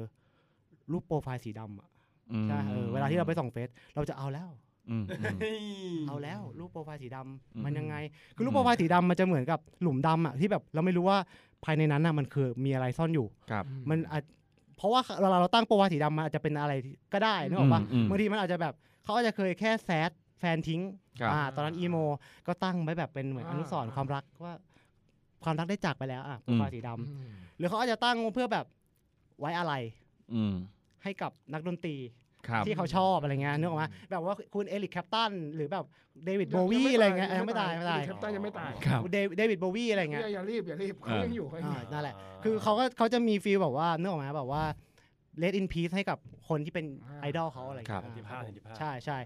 [0.92, 1.88] รูปโปรไฟล์สีดำอะ
[2.32, 4.50] อืมใช่เออเวลาที่เราไปส่องเฟซเราจะเอาแล้ว
[4.90, 5.52] อืมอื
[5.94, 7.96] มเอาแล้วรูปโปรไฟล์สีดำอืมมันยังไง
[8.36, 11.18] คือรูปโปรไฟล์สีดำมันจะเหมือนกับหลุมดำอะที่แบบเราไม่รู้ว่า
[11.64, 14.24] ภายในนั้นน่ะมันคือมีอะไรซ่อนอยู่ครับ มันอาจ
[14.78, 16.74] เพราะว่าเราเราตั้งโปรไฟล์สีดำมันอาจจะเป็นอะไร
[17.14, 18.74] ก็ได้นึกออกปะอืมอืมบางทีมันอาจจะแบบ
[19.08, 20.82] เขาอาจจะเคยแค่ sadแฟนทิ้ง
[21.22, 21.98] ครับอ่าตอนนั้น emo
[22.48, 24.54] ก็ตั้งไว้แบบเป็นเหมือนอนุสรณ์ความรักว่า
[25.44, 28.66] ความรักได้จากไปแล้วอะโปรไฟล์สีดำหรือเขาอาจจะตั้งเพื่อแบบ
[29.40, 29.74] ไว้อาลัย
[30.34, 30.54] อืม
[31.04, 31.96] ให้กับนักดนตรี
[32.48, 35.86] ครับที่เขาชอบอะไรเงี้ยนึกออกไหมแบบว่าคุณ Eric Clapton หรือแบบ
[36.26, 44.64] David Bowie อะไรเงี้ยยังไม่ตายไม่ตาย Claptonยังไม่ตายครับเดวิดเดวิดโบวีอะไรเงี้ยอย่าอย่ารีบอย่ารีบเขายังอยู่เขายังออ่ายู่นั่นแหละคือเขาก็เขาจะมี feel แบบว่านึกออกไหมแบบว่า
[45.44, 46.18] let in peace ให้กับ
[46.50, 46.86] คนที่เป็น
[47.22, 49.18] ไอดอลเขาอะไรครัเงี้บยสิบห้าสิบห้าใช่ใช่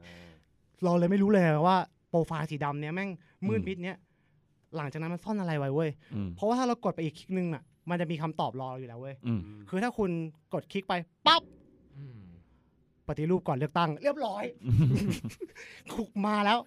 [0.84, 1.77] เราเลยไม่รู้เลยว่า
[2.10, 3.10] โปรไฟล์สีดำเนี้ยแม่ง
[3.48, 3.98] มืดมิดเนี้ย
[4.75, 10.12] หลังจากนั้นมันซ่อนอะไรไว้เว้ยอืมเพราะว่าถ้าเรากดไปอีกคลิกนึงอะ มันจะมีคำตอบรออยู่แล้วเว้ยอืมคือถ้าคุณ
[10.53, 10.94] กดคลิกไป
[11.27, 11.61] ปั๊บอืม
[13.08, 14.43] ปฏิรูปก่อนเลือกตั้ง เรียบร้อย
[15.93, 16.60] คุกมาแล้ว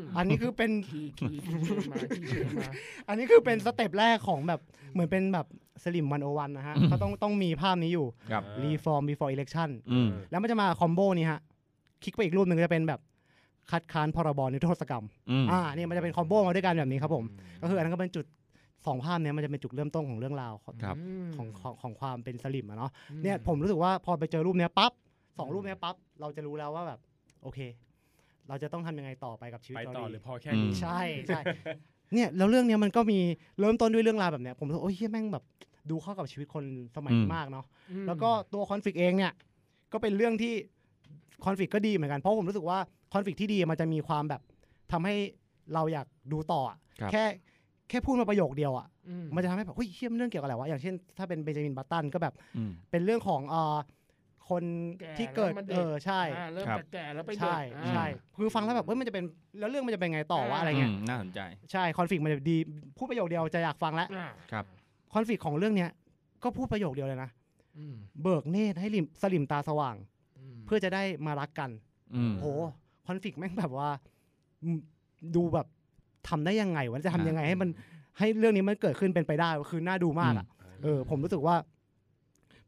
[0.16, 1.58] อันนี้คือเป็นขี่ขี่ขี่
[1.90, 2.70] มาขี่เชิญมา
[3.08, 4.60] อันนี้คือเป็นสเต็ปแรกของแบบ
[4.92, 5.46] เหมือนเป็นแบบ
[5.84, 11.40] สลิ่ม one o one นะฮะอืมเขาต้องต้องมีภาพนี้อยู่ครับ reform before election อืมแล้วมันจะมา combo นี้ฮะ
[12.02, 13.00] คลิกไปอีกรูปหนึ่งก็จะเป็นแบบ
[13.70, 17.24] คัดค้านพรบนิรโทษกรรมอืมอ่า นี่มันจะเป็น combo มาด้วยกันแบบนี้ครับผม
[17.60, 18.24] ก็คืออันนั้นก็เป็นจุด
[18.86, 20.96] สองภาพเนี้ยมันจะเป็นจุดเริ่มต้นของเรื่องราวของครับ
[21.36, 24.92] ของของของความเป็นสลิ่มอะเนาะอืเนี่ยผมรู้สึกว่าพอไปเจอรูปเนี้ยปั๊บ
[25.38, 27.00] สองรูปเนี้ยปั๊บเราจะรู้แล้วว่าแบบ
[27.42, 27.58] โอเค
[28.48, 31.40] เราจะต้องทำยังไงต่อไปกับชีวิตไปเราต่อดีหรือพอแค่อืมนี้ใช่ใช่
[32.14, 33.18] เนี่ยแล้วเรื่องเนี้ยมันก็มี
[33.60, 35.44] เริ่มต้นด้วยเรื่องราวแบบเนี้ยผมรู้สึกโอ้ยเหี้ยแม่งแบบ
[35.90, 36.64] ดูเข้ากับชีวิตคน
[36.96, 39.32] สมัยนี้อืมมากเนาะอืมแล้วก็ตัวคอนฟ lict เองเนี่ย
[39.92, 40.54] ก็เป็นเรื่องที่
[41.44, 42.78] คอนฟ lict ก็ดีเหมือนกันเพราะผมรู้สึกว่า
[43.12, 44.40] คอนฟ lict ที่ดีมันจะมีความแบบ
[44.92, 45.14] ทำให้
[45.74, 47.24] เราอยากดูต่ออะครับแค่
[47.88, 53.76] แค่พูดมาประโยคเดียวอะอืมันจะทำให้แบบเฮ้ยเชี่ยมนเรื่องเกี่ยวกับอะไรวะอย่างเช่นถ้าเป็นเบนจามินบัตตันก็แบบอืมเป็นเรื่องของเอ่อ
[54.50, 54.62] คน
[55.18, 59.24] ที่เกิดแแล้วมันเออใช่อ่าเริ่มครับจากแก่แล้วไปเด็กใช่อ่าใช่คือฟังแล้วแบบเฮ้ยมันจะเป็น
[59.58, 61.40] แล้วเรื่องมันจะเป็นไงต่อวะอะไรเงี้ยมน่าสนใจ
[61.72, 62.56] ใช่คอนฟ lict มันจะดี
[62.96, 64.64] พูดประโยคเดียวจะอยากฟังแล้วอ่าครับ
[65.12, 65.90] คอนฟ lict ของเรื่องเนี้ย
[66.42, 67.30] ก็พูดประโยคเดียวเลยนะ
[67.78, 69.96] อืมเบิกเนตรให้ลิ่มสลิ่มตาสว่าง
[70.52, 71.70] มเพื่อจะได้มารักกัน
[72.14, 72.46] อืมโห
[73.06, 73.88] คอนฟ lict แม่งแบบว่า
[74.62, 74.78] อืม
[75.36, 75.66] ดูแบบ
[76.28, 77.70] ทำได้ยังไงวะจะทำยังไงให้มัน
[78.18, 80.46] ให้เรื่องนี้มันเกิดขึ้นเป็นไปได้คือน่าดูมากอะ
[80.84, 81.56] เออผมรู้สึกว่า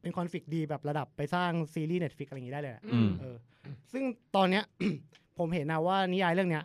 [0.02, 3.36] เป็น conflict ดีแบบระดับไปสร้างซีรีส์ Netflix อะไรอย่างนี้ได้เลยอะอืม เออ
[3.92, 4.02] ซึ่ง
[4.36, 4.64] ตอนเนี้ย
[5.38, 6.64] ผมเห็นนะว่านิยายเรื่องเนี้ย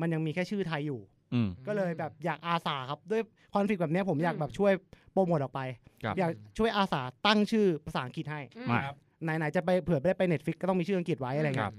[0.00, 1.00] มันยังมีแค่ชื่อไทยอยู่
[1.34, 3.22] อืม ก็เลยแบบอยากอาสาครับ ด้วย
[3.54, 4.72] conflict แบบเนี้ยผมอยากแบบช่วย
[5.12, 5.60] โปรโมทออกไป
[6.04, 11.76] ครับ อยากช่วยอาสาตั้งชื่อภาษาอังกฤษให้ อืมาครับไหนๆจะไปเผื่อไม่ได้ไป Netflix ก็ต้องมีชื่ออังกฤษไว้อะไรคเงี้รัยบ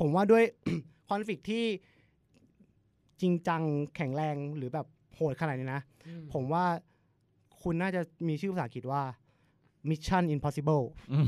[0.00, 0.44] ผมว่าด้วย
[1.08, 1.64] conflict ที่
[3.20, 3.62] จริงจัง
[3.96, 6.64] แข็งแรงหรือแบบโหดขนาดนี้นะ อืผมว่า
[7.62, 9.02] คุณน่าจะมีชื่อภาษาอังกฤษว่า
[9.90, 11.26] Mission Impossible อืม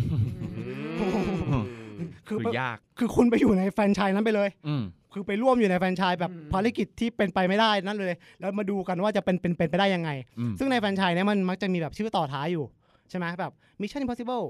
[2.29, 12.65] คือคือยาก คือคุณไปอยู่ในแฟรนไชส์นั้นไปเลยอืมคือไปร่วมอยู่ในแฟรนไชส์แบบภารกิจที่เป็นไปไม่ได้นั่นเลย แล้วมาดูกันว่าจะเป็นเป็นเป็นไปได้ยังไงอืมซึ่งในแฟรนไชส์เนี้ยมันมักจะมีแบบชื่อต่อท้ายอยู่
[13.11, 14.45] ใช่ไหมแบบ Mission Impossible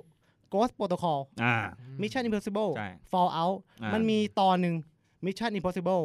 [0.53, 1.57] Ghost Protocol อ่า
[2.03, 4.75] Mission Impossible ใช่ Fallout อ่ามัมันมีตอนหนึ่ง
[5.27, 6.03] Mission Impossible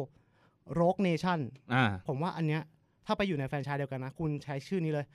[0.80, 1.38] Rogue Nation
[1.74, 2.62] อ่าผมว่าอันเนี้ย
[3.06, 5.06] ถ้าไปอยู่ในแฟรนไชส์เดียวกันนะ คุณใช้ชื่อนี้เลย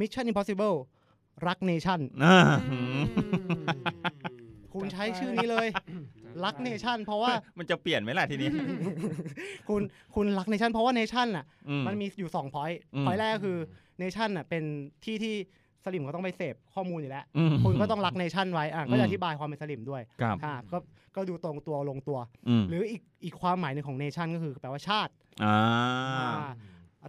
[0.00, 0.76] Mission Impossible
[1.46, 2.38] รัก Nation อ่า
[2.70, 3.02] อืม
[4.74, 5.68] คุณใช้ชื่อนี้เลย
[6.44, 8.48] รัก Nation เพราะว่ามันจะเปลี่ยนไหมล่ะทีนี้
[9.68, 9.82] คุณ
[10.14, 13.56] คุณรัก Nation เพราะว่า Nation น่ะอืมมันมีอยู่2 point อืม point แรกก็คือ
[14.02, 14.62] Nation น่ะเป็น
[15.04, 15.34] ที่ที่
[15.84, 20.78] สลิมก็ต้องไปเสพข้อมูลอยู่แล้วอืมคุณก็ต้องรัก Nation ไว้อะก็อืจะมอธิบายความเป็นสลิมด้วยครับอะก็
[21.16, 22.18] ก็ดูตรงตัวลงตัว
[22.48, 25.12] อืมหรืออีกอีกความหมายหนึ่งของ Nation ก็คือแปลว่าชาติ
[25.44, 25.56] อ่า
[26.16, 26.50] อ่า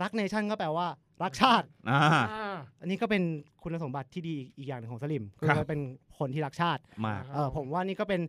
[0.02, 0.88] รักเนชั่นก็แปลว่า
[1.24, 3.24] รักชาติอ่าอ่า อันนี้ก็เป็น
[3.64, 5.82] คุณสมบัติที่ดีอีกอย่างหนึ่งของสลิมคือครับ เป็น
[6.18, 8.22] คนที่รักชาติมาก เออผมว่านี่ก็เป็น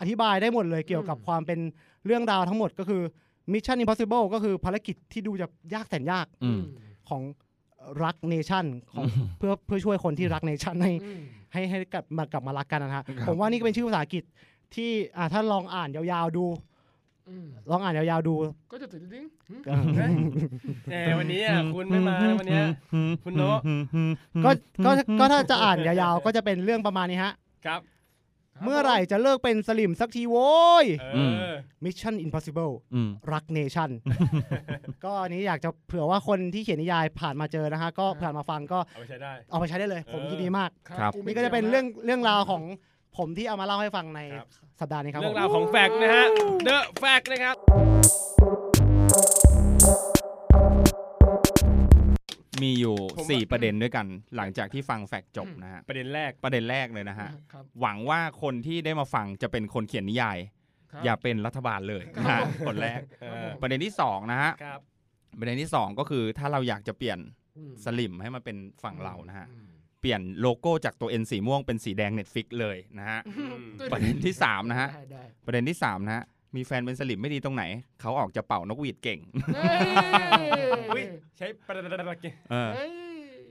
[0.00, 1.58] อธิบายได้หมดเลยเกี่ยวกับความเป็น
[2.06, 3.02] เรื่องราวทั้งหมดก็คือ
[3.52, 6.60] Mission Impossible ก็คือภารกิจที่ดูจะยากแสนยากอืม
[7.08, 7.22] ของ
[8.04, 9.04] รักเนชั่นของ
[9.38, 11.20] เพื่อเพื่อช่วยคนที่รักเนชั่นให้ อืม
[11.52, 14.24] ให้ให้กลับมากลับมารักกันนะฮะ ครับ ผมว่านี่ก็เป็นชื่อภาษาอังกฤษ
[14.74, 16.73] ที่อ่าถ้าลองอ่านยาวๆดูอืม
[17.70, 18.34] ลองอ่านยาวๆดู
[18.72, 19.82] ก็จะติดดิ้งหืมเออ
[20.88, 22.66] แหมวันนี้อะคุณไม่มาวันเนี้ย
[23.24, 23.50] คุณโน้
[24.44, 24.50] ก็
[24.84, 27.32] ก็ก็ถ้าจะอ่านยาวๆก็จะเป็นเรื่องประมาณนี้ฮะ
[27.66, 27.80] ครับ
[28.64, 31.18] เมื่อไหร่จะเลิกเป็นสลิมสักทีโว้ยเอ
[31.50, 31.52] อ
[31.84, 33.90] Mission Impossible อืมรักเนชั่น
[35.04, 42.62] ก็อันนี้อยากจะเผื่อว่าคนที่เขียนนิยายผ่านมาเจอนะฮะ ก็ผ่านมาฟังก็เอาไปใช้ได้ เอาไปใช้ได้เลย ผมเออยินดีมากครับกูไม่นี่ก็จะเป็นกี่ยวเรื่องเรื่องราวของ
[43.18, 44.48] ผมที่เอามาเล่าให้ฟังในครับ
[44.80, 46.26] สัปดาห์นี้ครับเรื่องผมราวของแฟกต์นะฮะ
[46.68, 47.56] The Fact นะครับ
[52.62, 60.38] มีอยู่ผมว่าสี่ประเด็นด้วยกัน หลังจากที่ฟังแฟกต์จบนะฮะ ประเด็นแรกประเด็นแรกเลยนะฮะ ครับหวังว่าคนที่ได้มาฟังจะเป็นคนเขียนนิยาย
[60.92, 64.80] ครับ อย่าเป็นรัฐบาลเลยนะฮะคนแรก เออประเด็นที่สองนะฮะ ครับ
[65.38, 67.18] ประเด็นที่สองก็คือถ้าเราอยากจะเปลี่ยน
[67.56, 73.62] อืมสลิมให้มันเป็นฝั่งเรานะฮะ อืมเปลี่ยนโลโก้จากตัว N สีม่วงเป็นสีแดง Netflix เลยนะฮะอืม
[73.92, 76.24] ประเด็นที่สามนะฮะได้ได้ประเด็นที่สามนะฮะ
[76.56, 77.64] มีแฟนเป็นสลิมไม่ดีตรงไหน
[78.00, 79.18] เขาออกจะเป่านกหวีดเก่ง
[79.54, 80.48] เฮ้ย
[80.94, 81.04] อุ๊ย
[81.38, 81.82] ใช้ประเด็น
[82.50, 82.90] เออเฮ้ย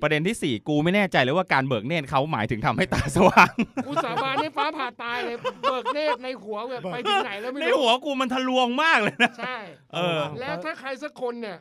[0.01, 3.53] ประเด็นที่สี่กูไม่แน่ใจเลยว่าการเบิกเนตรเขาหมายถึงทำให้ตาสว่าง
[3.87, 9.57] กูสาบานให้ฟ้าผ่าตายเลยเบิกเนตรในหัวแบบไปถึงไหนแล้วไม่ในรู้หัวกูมันทะลวงมากเลยนะใช่
[9.93, 11.57] เออ แล้วถ้าใครสักคนเนี่ย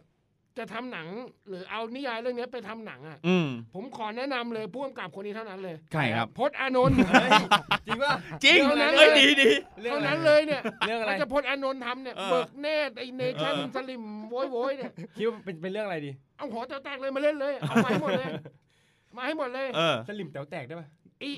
[0.59, 1.07] จะทำหนัง
[1.49, 6.97] หรือเอานิยายเรื่องนี้ไปทำหนังอะอืมผมขอแนะนำเลยผู้กำกับคนนี้เท่านั้นเลยใครครับพจน์อานนท์
[7.87, 18.29] จริงป่ะจริงเท่านั้นเอ้ยเลยดีดีเรื่องเท่าอะไรนั้นเลยเนี่ยเรื่องอะไรถ้าจะพจน์อานนท์ทำเนี่ยเออเบิกเนตรไอเนชั่นเออสลิมโวยโวยเนี่ยคิดว่าเป็นเป็นเรื่องอะไรดีเอาหัวแตกๆเลยมาเล่นเลยเอามาให้หมดเลย
[19.17, 20.89] มาให้หมดเลยเออสลิมแต๋วแตกได้ป่ะ
[21.23, 21.33] อี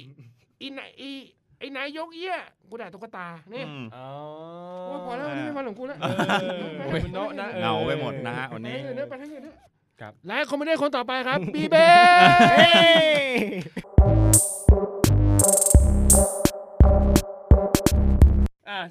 [0.61, 1.11] อีไหนอี
[1.59, 2.37] ไอ้นายกเอี้ย
[2.71, 4.07] กูด่าตุ๊กตาเนี่ยอืมอ๋อ
[4.87, 6.07] โอ้ยพอแล้ววันนี้ไม่ฟังของกูแล้วเอ
[6.97, 9.55] อคุณโนะนะออเหงาไปหมดนะฮะวันไปนี้ทางอื่นเนอะไปทางอื่นเนอะ
[10.27, 11.89] และ comedy คนต่อไปครับบีเบ้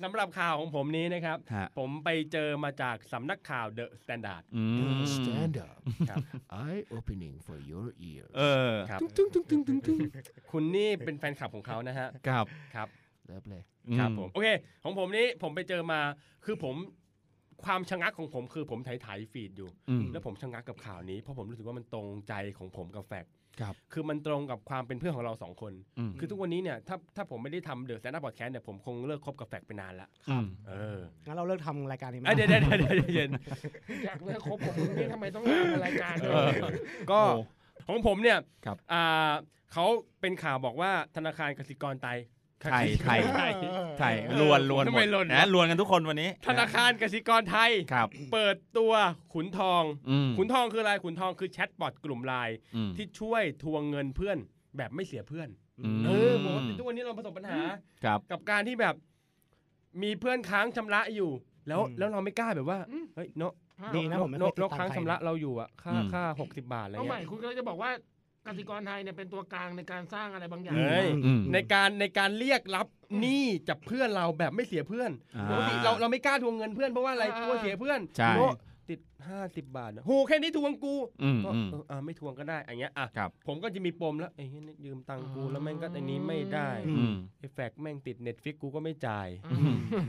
[0.04, 4.64] สำหรับข่าวของผมนี้นะครับ ฮะ ผมไปเจอมาจากสำนักข่าว The Standard อื
[5.00, 5.80] ม Stand up
[6.10, 6.18] ครับ
[6.64, 9.98] eye opening for your ears เออครับตึ้งตึ้งตึ้งตึ้งตึ้ง
[10.52, 12.88] คุณนี่เป็นแฟนคลับของเขานะฮะครับ ครับ
[13.26, 13.64] เลิศเลย
[13.98, 14.48] ครับผม โอเค
[14.84, 16.00] ของผมนี้ผมไปเจอมา
[16.46, 16.76] คือผม
[17.66, 33.30] ความชะงักของผมคือผมไถไถ feed อยู่ อืม แล้วผมชะงักกับข่าวนี้ เพราะผมรู้สึกว่ามันตรงใจของผมกับแฟกต์ ครับคือมันตรงกับความเป็นเพื่อนของเราสองคนอืมคือทุกวันนี้เนี่ยถ้าถ้าผมไม่ได้ทำ The Stand-Up Podcast เนี่ยผมคงเลิกคบกับแฟกต์ไปนานละอืมเอองั้นเราเลิกทำรายการนี้ไหมอะเดี๋ยวเดี๋ยวเดี๋ยวเดี๋ยวเดี๋ยว
[34.06, 36.66] อยากเลิกคบผมนี่ทำไมต้องมาในรายการด้วยเออ
[37.12, 37.44] ก็โอ้
[37.88, 39.32] ของผมเนี่ยครับอ่า
[39.74, 39.86] เขา
[40.22, 42.18] เป็นข่าวบอกว่าธนาคารกสิกรไทย
[42.64, 43.52] ไทยไทยไทย
[44.00, 48.94] ไทยลวนลวนหทำมไมดลวนวะนะลวนกันทุกคนวันนี้ ธนาคารกสิกรไทยครับ เปิดตัว
[49.34, 54.38] ขุนทองอืมขุนทองคืออะไรขุนทองคือแชทบอทกลุ่มไลน์อืมที่ช่วยทวงเงินเพื่อน
[54.78, 55.50] แบบไม่เสียเพื่อน
[56.00, 57.60] มเออผมว่าทุกวันนี้เราประสบปัญหา
[58.04, 58.96] ครับกับการที่แบบ
[60.04, 61.32] มีเพื่อนค้างชำระอยู่
[61.68, 63.54] แล้วอืมแล้วเราไม่กล้าแบบว่าอืมเฮ้ยเนาะ
[63.96, 67.92] ดีนะผมไม่เนาะเคยติดเนาะตามค้างใครชำระเราอยู่อะค่าอืมค่าหกสิบบาทอะไรเอาใหม่เงี้ยคุณก็จะบอกว่า
[68.46, 72.88] กสิกรไทยเนี่ยเป็นตัวกลางในการสร้างอะไรบางอย่าง เฮ้ยอืม ในการในการเรียกรับ
[73.20, 78.48] หนี้จากเพื่อนเราแบบไม่เสียเพื่อนอ่าปกติเราเราไม่กล้าทวงเงินเพื่อนเพราะว่าอะไรกลัวเสียเพื่อนใช่โน้
[78.90, 89.28] ติดห้าสิบบาทนะโหแค่นี้ทวงกูอืมก็อืม เอออะไม่ทวงก็ได้อย่างเงี้ยอะครับ ผมก็จะมีปมแล้วไอ้เหี้ยยืมตังค์กูแล้วแม่งก็ไอ้นี้ไม่ได้อืมไอ้แฟกแม่งติดเน็ตฟิกกูก็ไม่จ่าย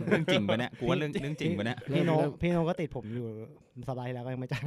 [0.06, 2.10] เรื่องจริงปะเนี่ยกูว่าเรื่องเรื่องจริงปะเนี่ย พี่โน
[2.42, 3.26] พี่โนก็ติดผมอยู่
[3.88, 4.62] สบายแล้วก็ยังไม่จ่าย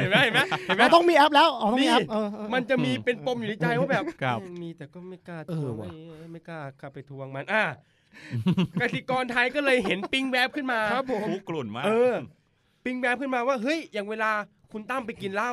[0.00, 7.64] เห็นไหมเห็นไหมเห็นไหมเราต้องมีแอปแล้วอ๋อต้องมีแอปนี่เออเออมันจะมีเป็นปมอยู่ในใจว่าแบบครับแม่งมีแต่ก็ไม่กล้าทเอวองว่ะไม่ไม่กล้าเข้าไปทวงมันอะ
[8.80, 12.14] กสิกรไทยก็เลยเห็นปิงแวบขึ้นมาครับผมคุกรุ่นมากเออ
[12.84, 14.30] ปิงแวบขึ้นมาว่าเฮ้ยอย่างเวลา
[14.72, 15.52] คุณตั้มไปกินเหล้า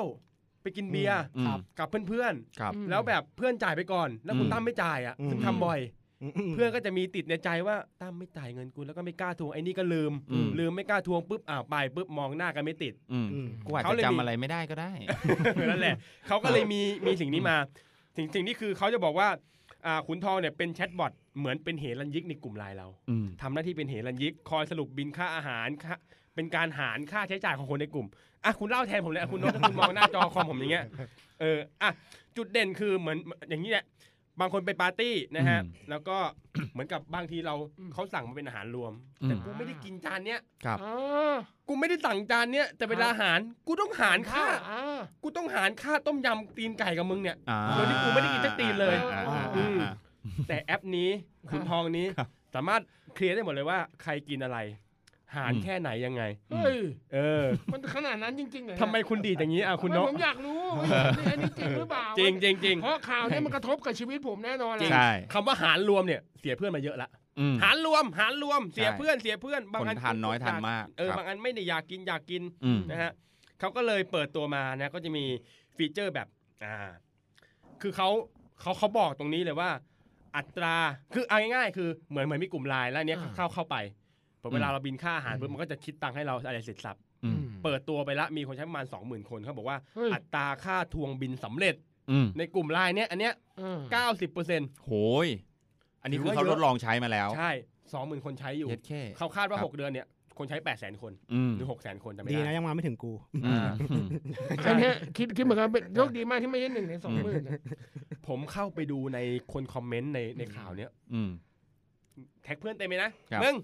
[0.64, 6.05] ไปกินเบียร์อืมกับเพื่อนครับอืมๆแล้วแบบเพื่อนจ่ายไปก่อน แล้วคุณอืมตั้มไม่จ่ายอะอืมซึ่งทำบ่อยม
[6.54, 14.92] เพื่อนก็จะมีติดในใจว่าตั้มไม่จ่ายเงินกูแล้วก็ไม่กล้าทวงไอ้นี่ก็ลืมอืมลืมไม่กล้าทวงปุ๊บอ้าวไปปุ๊บมองหน้ากันไม่ติดอืมอืมกูอาจเขาจะเลยมีจำอะไรไม่ได้ก็ได้
[15.70, 15.96] นั่นแหละ
[16.28, 17.58] เขาก็เลยมีมีสิ่งนี้มา
[18.18, 19.28] สิ่งสิ่งนี้คือเขาจะบอกว่า
[19.86, 25.96] อ่าขุนทองเนี่ยเป็นแชทบอทเหมือนเป็นเหรัญยิกในกลุ่มไลน์เราอืมทำหน้าที่เป็นเหรัญยิกคอยสรุปบินค่าอาหารค่า
[26.36, 28.08] เป็นการหารค่าใช้จ่ายของคนในกลุ่ม
[28.44, 30.86] อะคุณเล่าแทนผมเลยอะคุณโน้ตถ้าคุณมองหน้าจอคอมผมอย่างเงี้ย
[31.40, 31.90] เอออะ
[32.38, 33.18] จุดเด่นคือเหมือน
[33.50, 33.86] อย่างนี้แหละ
[34.40, 36.18] บางคนไปปาร์ตี้นะฮะอืมแล้วก็
[36.72, 38.94] เหมือนกับบางทีเราอืมเขาสั่งมาเป็นอาหารรวม
[39.24, 41.36] อืมแต่กูไม่ได้กินจานเนี้ยครับอ่า
[41.68, 49.94] กูไม่ได้สั่งจานเนี้ยแต่เวลาอาหารกูต้องหารค่าอ่ากูต้องหารค่าต้มยำตีนไก่กับมึงเนี่ยอ่าโดยที่กูไม่ได้กินสักตีนเลยอ่าอ่าอืมอ่า
[50.48, 51.10] แต่แอปนี้
[51.50, 52.82] ขุนทองนี้ครับสามารถ
[53.16, 54.58] เคลียร์ได้หมดเลยว่าใครกินอะไร
[55.36, 56.78] หารอืมแค่ไหนยังไง เฮ้ย
[57.14, 60.86] เออ มันขนาดนั้นจริงๆเหรอทำไมคุณดีดอย่างนี้อะคุณนไม่กผมอยากรู้ว่า
[61.32, 67.10] อันนี้จริงหรือเปล่า จริงจริงจริงเพราะข่าวเนี้มันกระทบกับชีวิตผมแน่นอนแหละใช่คำว่าหารรวมเนี่ยเสียเพื่อนมาเยอะละ
[67.40, 73.12] อืมหารรวมหารรวมเสียใช่เพื่อนเสียเพื่อน บางคนอันทานน้อยทานมาก เออครับบางอันไม่ได้อยากกินอยากกินอืมนะฮะ
[73.60, 75.24] เขาก็เลยเปิดตัวมานะก็จะมี
[75.78, 76.28] ฟีเจอร์แบบ
[76.64, 76.76] อ่า
[77.82, 78.10] คือเขา
[78.62, 79.70] เขาเขาบอกตรงนี้เลยว่า
[80.36, 80.76] อัตรา
[81.14, 83.76] คือเอาง่ายๆ คือเหมือนเหมือนมีกลุ่มไลน์แล้วอันเนี้ยเข้าเข้าไป
[84.46, 91.76] พอเวลาเราบินค่าอาหารปุ๊บมันก็จะคิดตังค์ให้เราอะไรเสร็จสับอืมเปิดตัวไปแล้วมีคนใช้ประมาณ20,000คนเขาบอกว่าเฮ้ยอัตราค่าทวงบินสำเร็จ
[92.12, 93.80] อืมในกลุ่มไลน์เนี้ยอันเนี้ยเออ
[94.32, 94.92] 90%โห
[95.26, 95.28] ย
[96.02, 97.52] อันนี้ถืคืออว่าเขาเยอะทดลองใช้มาแล้ว ใช่
[97.90, 103.14] 20,000คนใช้อยู่เย็ดแค่เขาคาดว่าครับ6เดือนเนี่ยคนใช้800,000คนอืมหรือ600,000คนแต่ไม่ดีได้นะยังมาไม่ถึงกู
[103.46, 104.08] อืมอืม
[104.68, 107.62] อันเนี้ยคิดคิดเหมือนกันเป็นโชคดีมากที่ไม่ใช่หนึ่งในสองหมื่นนะ
[108.28, 109.20] ผมเข้าไปดูใน
[109.54, 111.30] คนคอมเมนต์ในในข่าวเนี้ยอืม
[112.44, 113.56] tag เพื่อนเต็มเลยนะครับมึง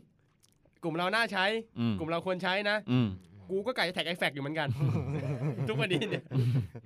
[0.83, 1.45] กลุ่มเราน่าใช้
[1.79, 3.07] อืม กลุ่มเราควรใช้นะ อืม
[3.49, 4.67] กูก็ใกล้จะ tag ไอแฟกอยู่เหมือนกัน
[5.67, 6.23] ทุกวันนี้เนี่ย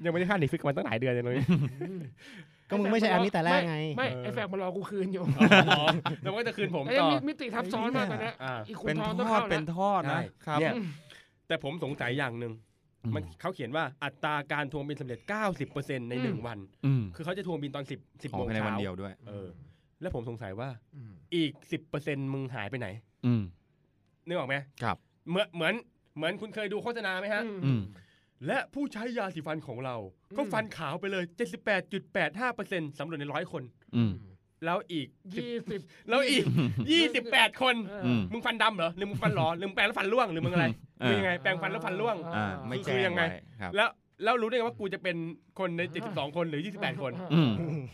[0.06, 1.46] ยังไม่ได้ค่า Netflix มาตั้งหลายเดือนเลยตรงนี้
[2.70, 5.84] ก็มึงไม่ใช่แอปนี้แต่แรกไง ไม่ไอแฟกมันรอกูคืนอยู่อ๋อ
[6.22, 10.74] แล้วมันก็จะคืนผมไอ้ต่อมิมิติทับซ้อนมากตอนเนี้ยอ่า อีกคุณเป็นทองทต้องอเข้าดแล้วเป็นทอดใช่นะครับ เนี่ย
[11.48, 12.54] แต่ผมสงสัยอย่างหนึ่ง
[13.16, 15.20] มันเขาเขียนว่าอัตราการทวงบิลสำเร็จ
[15.66, 19.48] 90%ในหนึ่งวัน อืมคือเขาจะทวงบินตอน 10 10ขอโมงภายในเช้าวันเดียวด้วย เออ
[20.02, 21.52] แล้วผมสงสัยว่าอืม อีก
[21.94, 22.88] 10%มึงหายไปไหน
[23.26, 23.44] อืม
[24.28, 24.98] นึกออกไหมครับ
[25.30, 25.74] เหมือนเหมือน
[26.18, 27.82] เหมือนคุณเคยดูโฆษณาไหมฮะอืม
[28.48, 29.96] และผู้ใช้ยาสีฟันของเรา
[30.38, 31.24] ก็อืมฟันขาวไปเลย
[31.90, 33.64] 78.85%สำรวจในร้อยคน
[33.96, 34.12] อืม
[34.66, 36.44] แล้วอีกยี่สิบแล้วอีก
[37.04, 40.68] 28คนเอออือมมึงฟันดำเหรอหรือมึงฟันหลอหรือมึงแปรงแล้วฟันร่วงหรือมึงอะไร
[41.02, 43.90] เออมึงยังไงแปรงฟันแล้วฟันร่วงอ่าไม่คือแจ้งยังไงไว้ครับแล้ว
[44.24, 45.18] แล้วรู้ได้ไงว่ากูจะเป็น
[45.60, 47.52] คนใน 72 คนหรือ 28 คน อืม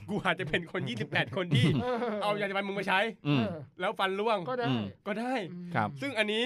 [0.10, 5.34] กูอาจจะเป็นคน 28 คนที่ เออเอายาสีฟันมึงมาใช้ อืมเออแล้วฟันร่วงก็ได้อืม ก็ได้
[5.76, 6.44] ครับ ซึ่งอันนี้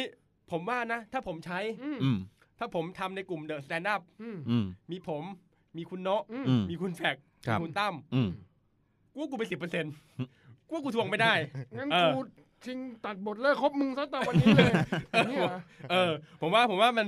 [0.51, 2.17] ผมว่านะ ถ้าผมใช้ อืมอืม
[2.59, 5.23] ถ้าผมทำในกลุ่ม The Stand-Up อืมอืม มีผม
[5.77, 7.15] มีคุณโนะอืม อืม มีคุณแฟก
[7.47, 8.29] ครับมีคุณตั้มอืม
[9.11, 9.93] กูว่ากูเป็นสิบเปอร์เซ็นต์
[10.67, 11.33] กูว่ากูทวงไม่ได้
[11.77, 12.19] งั้นเออ กู
[12.65, 14.73] ชิงตัดบทเลิกคบมึงซะแต่วันนี้เลย
[15.27, 15.59] เนี่ยเหรอ
[15.91, 16.11] เออ
[16.41, 17.07] ผมว่าผมว่ามัน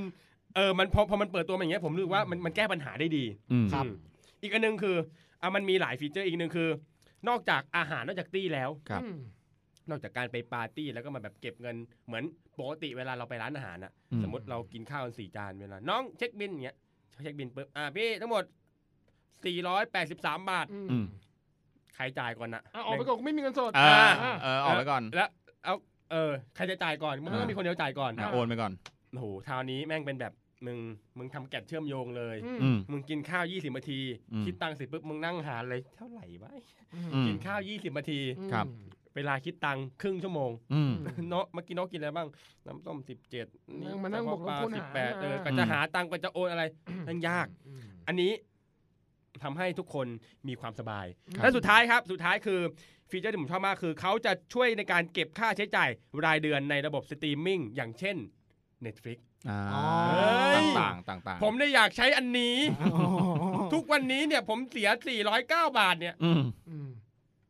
[0.57, 3.93] เออมันพอพอมันเปิดตัวมาอย่างเงี้ยผมรู้สึกว่ามันมันแก้ปัญหาได้ดีอืมครับอืม
[4.41, 4.95] อีกอันหนึงคือ
[5.41, 6.69] อะมันมีหลาย feature อีกอันหนึ่งคือ
[7.27, 9.17] นอกจากอาหารนอกจากตี้แล้วครับอืม
[9.89, 12.23] นอกจากการไปปาร์ตี้แล้วก็มาแบบเก็บเงินเหมือน
[12.59, 16.77] ปกติเวลาเราไปร้านอาหารอะอืมสมมติเรากินข้าวกันสี่จานเวลาน้องเช็คบิลอย่างเงี้ย
[17.23, 18.43] เช็คบิลปุ๊บอะพี่ทั้งหมด
[19.45, 21.05] 483บาทอืมอืม
[21.95, 23.89] ใครจ่ายก่อนอะอะออกไปก่อนกูไม่มีเงินสดอ่า
[24.23, 25.29] อ่าเออออกไปก่อนแล้ว
[25.63, 25.75] เอา
[26.11, 28.71] เออใครจะจ่ายก่อนมันก็ต้องมีคนเดียวจ่ายก่อนอะโอนไปก่อน
[29.11, 30.33] โอ้โหคราวนี้แม่งเป็นแบบ
[30.65, 30.77] มึง
[31.17, 33.99] มึงทำแกะเชื่อมโยงเลย อืมอืมมึงกินข้าว20นาที
[34.33, 36.51] อืม คิดตังค์เสร็จปุ๊บมึงนั่งหารเลยเท่าไหร่วะ
[36.93, 38.19] อืมอืมกินข้าว20นาที
[38.53, 38.65] ครับ
[39.15, 40.91] เวลาคิดตังค์ครึ่งชั่วโมง อืม
[41.29, 42.27] เนาะเมื่อกี้เนาะกินอะไรบ้าง
[42.67, 42.97] น้ำต้ม
[43.39, 46.63] 17นั่งมานั่งกระเพาะปลาบวกลบคูณหาร18เอออ่าก็จะหาตังค์ก็จะโอนอะไร
[47.07, 48.31] นั่งยากอืมอันนี้
[49.43, 50.07] ทำให้ทุกคน
[50.47, 52.59] มีความสบาย ครับ และสุดท้ายครับ สุดท้ายคือ
[53.09, 55.89] feature ที่ผมชอบมากคือ เขาจะช่วยในการเก็บค่าใช้จ่าย
[56.25, 58.17] รายเดือนในระบบสตรีมมิ่งอย่างเช่น
[58.85, 59.26] Netflix อ่าอ๋อเฮ้ย
[60.79, 62.99] ต่างๆต่างๆ ผมเลยอยากใช้อันนี้อ๋อ
[63.73, 64.89] ทุกวันนี้เนี่ยผมเสีย
[65.33, 66.87] 409 บาทเนี่ยอืมอืม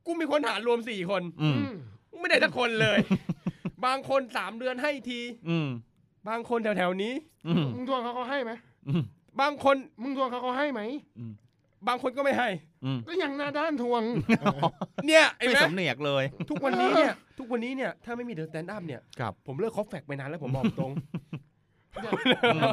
[0.05, 1.73] กูมีคนหารรวม4คนอืม
[2.19, 2.97] ไม่ได้สักคนเลย
[3.85, 5.67] บางคน3เดือนให้ทีอืม
[6.29, 7.13] บางคนแถวๆนี้
[7.47, 8.51] อืมมึงทวงเขาเขาให้ไหม
[8.87, 9.03] อืม
[9.41, 10.81] บางคนมึงทวงเขาเขาให้ไหม
[11.87, 12.49] บางคนก็ไม่ให้
[12.85, 14.01] อืมก็ยังหน้าด้านทวง
[15.07, 20.91] เนี่ยไอ้ไม่แม่สำเหนียกเลย ทุกวันนี้เนี่ย ทุกวันนี้เนี่ย ถ้าไม่มี The Stand-Up เนี่ยครับผมเลิกคบแฟกไปนานแล้วผมบอกตรง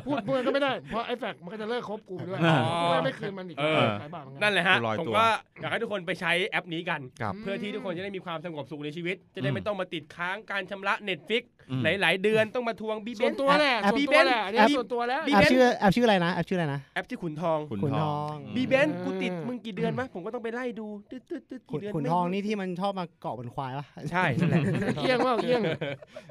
[0.07, 5.27] พูดพูดก็ไม่ได้ เพราะไอ้แฟกมันก็จะเลิกคบกูด้วยอ๋อกูก็ไม่คืนมันอีกเออ หลายบาทเหมือนกันนั่นแหละฮะลอยตัวผมก็
[5.61, 11.54] อยากให้ทุกคนไปใช้แอปนี้กัน ครับ เพื่อที่ทุกคนจะได้มีความสงบสุขในชีวิต จะได้อืมไม่ต้องมาติดค้างการชำระ Netflix อืม
[11.85, 24.63] หลายๆเดือนต้องมาทวงบีเบส่วนนตัวแหละแอปส่วนตัวแหละอันนี้แอปส่วนตัวแล้วบีแอปเบนชื่อแอปชื่ออะไรนะแอปชื่ออะไรนะแอปที่ขุนทองขุนขุนททอองงบีเบนกูติดมึงกี่เดือนวะผมก็ต้องไปไล่ดูตึ๊ดตึ๊ดตึ๊ดขุกี่นเดือนขุนไม่ทองนี่ที่มันชอบมาเกาะบนควายปะใช่นั่นแหละ
[25.03, 25.63] เอียงว่าเอียง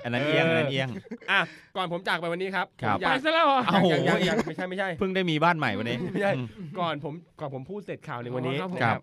[0.03, 0.87] อันนั้นเอียงอันนั้นเอียง
[1.31, 1.39] อะ
[1.75, 6.47] ก่อนผมจากไปวันนี้ครับครับผมอไปยากซะแล้วเหรอเอ้าโโหยังยังยังไม่ใช่ไม่ใช่เพิ่งได้มีบ้านใหม่วันนี้ไม่ใช่อืม
[6.79, 9.01] ก่อนผมก่อนผมพูดเสร็จข่าวในวันนี้อ๋อครับ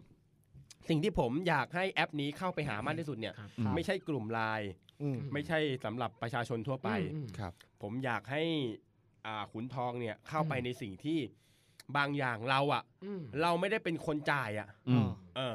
[0.89, 4.71] สิ่งที่ผมอยากให้แอปนี้เข้าไปหามากที่สุดเนี่ยครับอืมไม่ใช่กลุ่มไลน์
[5.03, 8.43] อืมไม่ใช่สำหรับประชาชนทั่วไปอืมครับ ผมอยากให้
[9.27, 11.19] อ่าขุนทองเนี่ยเข้าไปอืมในสิ่งที่
[11.97, 15.55] บางอย่างเราอะอืมเราไม่ได้เป็นคนจ่ายอะอืมเออ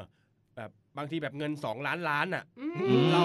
[0.56, 3.22] แบบบางทีแบบเงิน2ล้านล้านอะอือืมมเรา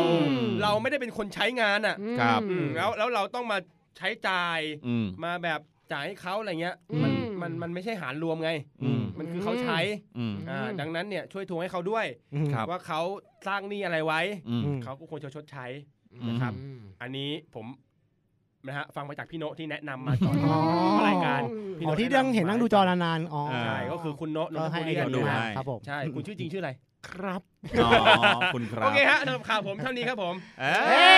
[0.64, 3.58] เราไม่ได้เป็นคนใช้งานอะครับอืมแล้วแล้วเราต้องมา
[3.98, 5.60] ใช้จ่ายอืมมาแบบ
[5.94, 7.11] จ่ายให้เขาอะไรเงี้ยอืมมัน
[7.42, 8.52] มันมันไม่ใช่หารรวมไง
[8.84, 9.80] อืมมันคือเขาใช้
[10.18, 12.06] อืมอ่าดังนั้นเนี่ยช่วยทวงให้เขาด้วย
[12.54, 13.02] ครับว่าเขา
[13.48, 15.66] สร้างหนี้อะไรไว้อืมเขาก็ควรจะชดใช้
[16.28, 16.54] นะครับ
[17.02, 17.66] อันนี้ผม
[18.68, 20.60] นะฮะฟังมาจากพี่โนะที่แนะนำมาก่อนอ๋อ
[21.08, 21.42] รายการ
[21.78, 26.72] พี่อ๋อโะที่แะำนั่งเห็นนั่งดูจอนานๆอ๋ออ่าใช่ก็คือคุณโนะนก็นทให้บุไอรีเดียดูดีให้มากครับผมใช่คุณชื่อจริงชื่ออะไร
[27.10, 27.42] ครับ
[27.84, 27.92] อ๋อ
[28.56, 31.12] คุณครับโอเคฮะสำหรับข่าวผมเท่านี้ครับผมเอ้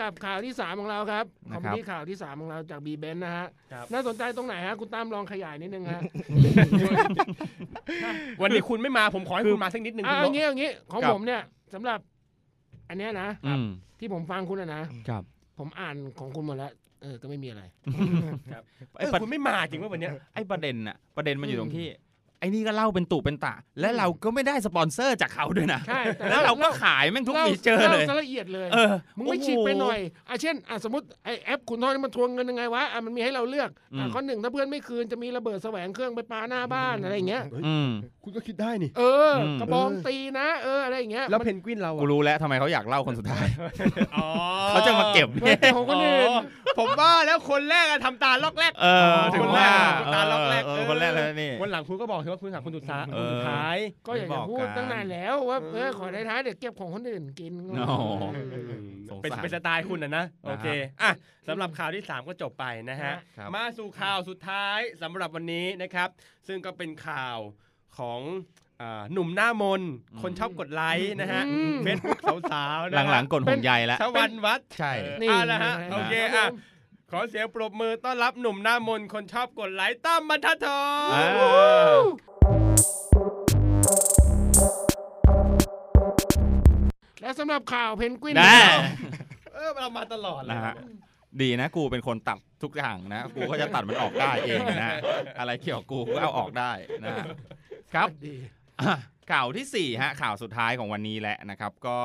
[0.00, 6.02] กับข่าวที่ 3 ของเราครับคนะอมครับที่ข่าวที่ 3 ของเราจากบีเบนนะฮะครับน่าสนใจตรงไหนฮะ คุณตั้มลองขยายนิดนึงฮะ
[8.42, 11.42] วันนี้คุณไม่มาผมขอให้คุณมาสักนิดนึงอะคุณเอาโนะงี้เอางี้ของครับผมเนี่ย
[11.74, 12.00] สำหรับ
[12.88, 13.66] อันเนี้ยนะอืม
[14.00, 15.22] ที่ผมฟังคุณอะนะครับ
[15.58, 16.72] ผมอ่านของคุณหมดแล้ว
[17.02, 17.62] เออก็ไม่มีอะไร
[18.98, 21.86] เออคุณไม่มาจริงว่าวันเนี้ยไอ้ประเด็นน่ะประเด็นมันอยู่ตรงที่
[22.40, 29.98] ไอ้นี่ก็เล่าเป็นตุเป็นตะ และเราก็ไม่ได้สปอนเซอร์จากเขาด้วยนะใช่แต่แล้วเราก็ขายแม่งทุกฟีเจอร์เลยล่าละเอียดเลยเออมึงไม่โอ้โฉีกไปหน่อย
[30.28, 37.88] อะเช่นอะสมมติไอแอปคุณทองนี่มันทวงเงินยังไงวะอะมันมีให้เราเลือกอะอืมข้อหนึ่งถ้าเพื่อนไม่คืนจะมีระเบิดแสวงเครื่องไปปาหน้าบ้านอะไรอย่างเงี้ยอืม
[38.24, 43.46] คุณก็คิดได้นี่ เอออมกระบองตีนะ เอออะไรอย่างเงี้ยแล้วมันเพนกวินเรากูอะรู้แล้วทำไมเขาอยากเล่าคนสุดท้าย
[44.16, 44.28] อ๋อ
[44.70, 46.28] เขาจะมาเก็บมันเป็นของคนอื่น
[46.78, 58.24] ผมว่าแล้วคนแรกอะทำตาล็อกแรกเออถึงคนแรกว่าคนตาล็อกแรกเออคนแรกเลยนี่วันหลังคุณก็บอกเถอะว่าคุณถามคุณสุดท้ายเออคุณสุดท้าย ก็อยากจะพูดไม่บอกกันตั้งนานแล้วว่าเออขอในท้ายๆเดี๋ยวเก็บของคนอื่นกินโอ้โห
[59.08, 60.66] สงเป็นสารเป็นสไตล์คุณนะนะโอเค
[61.02, 61.10] อะ
[61.48, 66.08] สำหรับข่าวที่ 3 ก็จบไปนะฮะครับมาสู่ข่าวสุดท้ายสำหรับวันนี้นะครับ
[66.46, 67.38] ซึ่งก็เป็นข่าว
[67.98, 68.20] ของ
[68.82, 69.82] อ่าหนุ่มหน้ามน
[70.22, 72.20] คนชอบกดไลค์นะฮะอืมเฟซบุ๊ก
[72.52, 76.46] สาวๆนะฮะหลังๆกดห่วงใยแล้วชวันวัดใช่เออนี่อะนะฮะนะฮะโอเคอะ
[77.12, 81.28] ขอเสียงปรบมือต้อนรับหนุ่มหน้ามนคนชอบกดไลค์ตั้มบรรทัดทองอ่า
[87.20, 88.60] และสำหรับข่าวเพนกวินแน่
[89.54, 90.74] เออเรามาตลอดเลยนะฮะ
[91.40, 94.98] ดีนะกูเป็นคนตัดทุกอย่างนะ กูก็จะตัดมันออกได้เองนะ
[95.38, 96.72] อะไรเกี่ยวกับกูก็เอาออกได้
[97.04, 97.24] นะฮะ
[97.94, 98.36] ครับดี
[98.80, 98.96] อะ
[99.32, 101.98] ข่าวที่สี่ฮะ ข่าวสุดท้ายของวันนี้แหละนะครับ ก็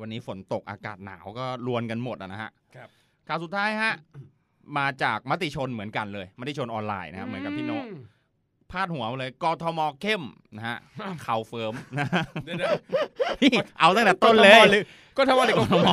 [0.00, 2.88] วันนี้ฝนตกอากาศหนาวก็รวนกันหมดอะนะฮะครับ
[3.28, 3.94] ข่าวสุดท้ายฮะ
[4.78, 7.86] มาจากมติชนเหมือนกันเลย มติชนออนไลน์นะครับเหมือนกับพี่โนต
[8.70, 10.22] พาดหัวมาเลยกทมเข้ม
[10.56, 10.78] นะฮะ
[11.22, 12.56] เข่าเฟิร์มนะฮะเดี๋ยว
[13.42, 14.82] นี่เอาตั้งแต่ต้นเลย
[15.16, 15.88] ก็ทำอะไรกก็ทม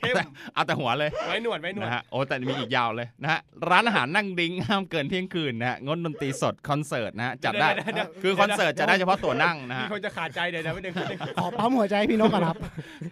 [0.00, 0.16] เข้ม
[0.54, 12.58] เอาแต่หัวเลยไว้หนวดไว้หนวดนะฮะโอ้แต่มีอีกยาวเลยนะฮะร้านอาหารนั่งดิ้งห้ามเกินเที่ยงคืนนะฮะงดดนตรีสดคอนเสิร์ตนะฮะจัดได้เยวเยวคือคอนเสิร์ตจะได้เฉพาะตั๋วนั่งนะมีฮะคนจะขาดใจเดี๋ยวนะแป๊บนึงแป๊บนึงขอปั๊มหัวใจพี่นกก่อนครับ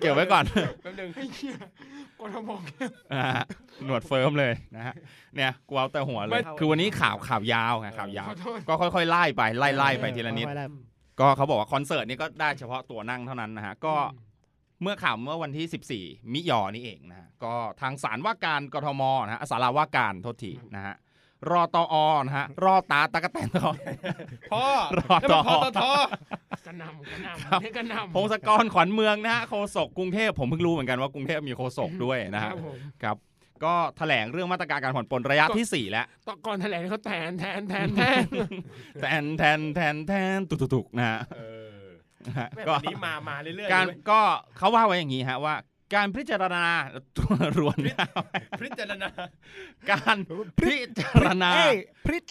[0.01, 0.45] เก็บไว้ก่อน
[0.83, 1.09] แป๊บนึง
[2.21, 2.51] กทม
[3.13, 3.45] นะฮะ
[3.85, 4.95] หนวดเฟิร์มเลยนะฮะ
[5.37, 10.67] เนี่ยกูเอาแต่หัวเลยคือวันนี้ข่าวข่าวยาวไงข่าวยาว ขอโทษ ก็ค่อยๆไล่ไปไล่ไล่ไปทีละนิดค่อยๆไล่
[11.21, 13.95] ก็เขาบอกว่าคอนเสิร์ตนี้ก็ได้เฉพาะตั๋วนั่งเท่านั้นนะฮะ ก็
[14.83, 20.95] เมื่อข่าวเมื่อวันที่ 14 มิยอนี่เองนะฮะ ก็ทางสารว่าการกทมนะฮะสาราว่าการโทษทีนะฮะ
[21.51, 23.71] รอตออนะฮะรอตาตะกะแตนทอ
[24.53, 24.65] พ่อ
[24.99, 25.83] รอแล้วต่มัอนพอตท
[26.67, 33.17] กระหนำกระหนครับำนี่กระหนำพงศกรขวัญเมืองนะฮะโฆษกกรุงเทพผมเพิ่งรู้เหมือนกันว่ากรุงเทพมีโฆษกด้วยนะคฮะรับผมครับ
[33.65, 38.25] ก็แถลงเรื่องมาตรการการผ่อนปลนระยะที่ 4 แล้วตอนก่อนแถลงเขาแทนแทนแทนแทน
[39.01, 41.41] แทนแทนแทนแทนตุกตุกตุกนะฮะเอ
[41.85, 41.87] อ
[42.27, 44.21] นะฮะแม่ก็วันนี้มามาเรื่อยๆการเลยก็
[44.57, 45.55] เขาว่าไว้อย่างนี้ฮะว่า
[45.95, 46.65] การพิจารณา
[47.19, 47.79] ตัวรวน
[48.63, 49.11] พิจารณา
[49.91, 50.17] การ
[50.61, 52.25] พิจารณาเอ้ยพริช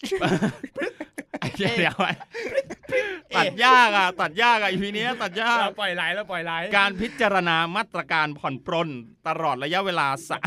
[1.58, 2.12] เดี๋ยวเดี๋ยวไว้
[3.38, 8.90] ตัดยากอะตัดยากอะอีพีนี้ยตัดยากเราปล่อยไหลแล้วปล่อยไหลการพิจารณามาตรการผ่อนปรน
[9.28, 10.38] ตลอดระยะเวลาสะ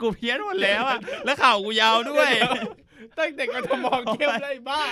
[0.00, 2.30] กูเพี้ยนหมดแล้วอะแล้วข่าวกูยาวด้วย
[3.18, 4.82] ตั้งแต่กทมเข้มเลยบ้า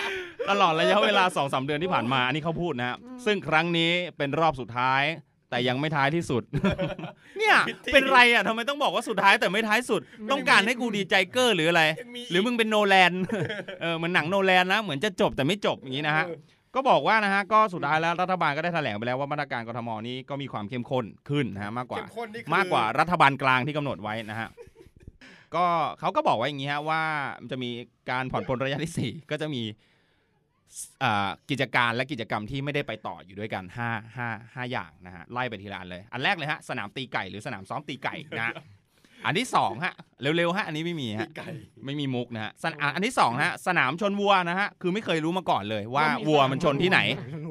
[0.51, 5.03] ตลอดระยะเวลา2อสเดือนที่ผ่านมาอันนี้เขาพูดนะฮะซึ่งครั้งนี้เป็นรอบสุดท้าย
[5.51, 6.43] แต่ยังไม่ท้ายที่สุด
[7.39, 10.01] เนี่ยผิดที่เป็นไรอะทำไมต้องบอกว่าสุดท้ายแต่ไม่ท้ายสุด
[10.33, 13.13] ต้องการให้กูดีใจเกอร์หรืออะไรยังมีหรือมึงเป็นโนแลน
[13.81, 16.27] เออเหมือนหนังโนแลนนะเหมือนจะจบแต่ไม่จบอย่างนี้นะฮะ
[16.75, 24.49] ก็บอกว่านะฮะก็สุดท้ายแล้วรัฐบาลก็ได้แถลงไปแล้วว่ามาตรการกทมนี้ก็มีความเข้มข้นขึ้นนะฮะมากกว่าเข้มข้นนี่คือมากกว่ารัฐบาลกลางที่กำหนดไว้นะฮะ
[25.55, 25.65] ก็
[26.01, 27.03] เขาก็บอกไว้อย่างนี้ฮะว่า
[27.41, 27.71] มันจะมี
[28.11, 29.90] การผ่อนปลนระยะที่ 4 ก็จะมีอ่า
[31.51, 38.55] กิจการและกิจกรรมที่ไม่ได้ไปต่ออยู่ด้วยกัน5 5 5อย่างนะฮะไล่ไปทีละอันเลย อันแรกเลยฮะสนามตีไก่หรือสนามซ้อมตีไก่นะฮะ
[39.25, 41.49] อันที่สองฮะเร็วๆฮะอันนี้ไม่มีฮะไก่
[41.85, 47.01] ไม่มีมุกนะฮะสนอะอันที่สองฮะสนามชนวัวนะฮะคือไม่เคยรู้มาก่อนเลยว่าวัวมันชนที่ไหน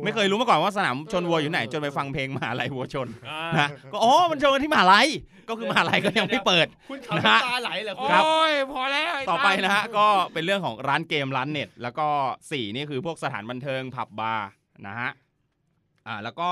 [0.04, 3.08] ไม่เคยรู้มาก่อนว่าสนามชนวัวอยู่ไหน จนไปฟังเพลงมหาลัยวัวชน
[3.60, 5.08] นะก็อ๋อมันชนกันที่มหาลัย
[5.50, 12.08] ก็คือมหาลัยก็ยังไม่เปิดคุณทำน้ำตาไหลเหรอโอคุณครับ้ยพอแล้วอ้ต่อไปตั้มนะฮะก็เป็นเรื่องของร้านเกมร้านเน็ต แล้วก็
[12.52, 14.48] สี่นี่คือพวกสถานบันเทิงผับบาร์
[14.88, 15.12] นะฮะ
[16.08, 16.50] อ่าแล้วก็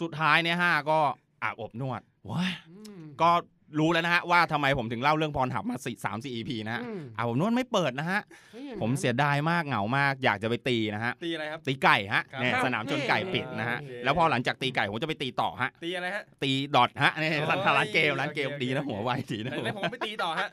[0.00, 0.98] สุดท้ายเนี่ยฮะก็
[1.42, 3.30] อาบอบนวดว้ายอืมก็
[3.78, 8.20] รู้แล้วนะฮะว่าทำไมผมถึงเล่าเรื่องพรหับมาสี่สามสี่ EP นะฮะอืมอาบอบนวดไม่เปิดนะฮะ
[8.54, 17.46] ฮ้ยผมเสียดายมากเหงามากอยากจะไปตีนะฮะ ตีอะไรครับ ตีไก่ฮะครับเนี่ยครับสนามชนไก่ปิดนะฮะโอเคแล้วพอหลังจากตีไก่ผมจะไปตีต่อฮะ ตีอะไรฮะ ตีดอทฮะนี่โอ้ย
[17.78, 20.48] ร้านเกมร้านเกมโอเคดีนะโอเคหัวไวดีนะแล้วผมไปตีต่อฮะ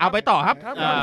[0.00, 0.94] เอาไปต่อครับครับอ่า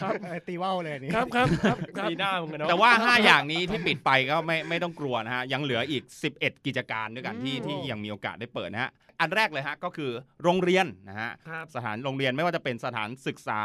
[0.00, 6.02] ครับเออตีว่าวเลยอันนี่ครับครับครับครับตีหน้ามึงกันเนาะ แต่ว่า 5 อย่างนี้ที่ปิดไปก็ไม่ไม่ต้องกลัวนะฮะ ยังเหลืออีก
[6.36, 8.90] 11 กิจการด้วยกันที่อืม ที่ยังมีโอกาสได้เปิดนะฮะ
[9.20, 10.10] อันแรกเลยฮะก็คือ
[10.42, 13.60] โรงเรียนนะฮะ ครับ สถานโรงเรียนไม่ว่าจะเป็นสถานศึกษา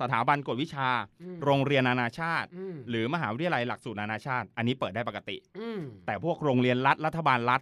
[0.00, 0.88] สถาบันกวดวิชา
[1.22, 7.60] อืมโรงเรียนนานาชาติ อืมหรือมหาวิทยาลัยหลักสูตรนานาชาติ อันนี้เปิดได้ปกติ อืมแต่พวกโรงเรียนรัฐรัฐบาลรัฐ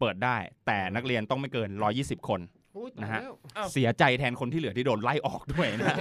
[0.00, 2.61] เปิดได้ แต่นักเรียนต้องไม่เกิน 120 คนอุ๊ยตาย
[3.02, 5.96] นะฮะแล้วอ้าวเสียใจแทนคนที่เหลือที่โดนไล่ออกด้วยนะ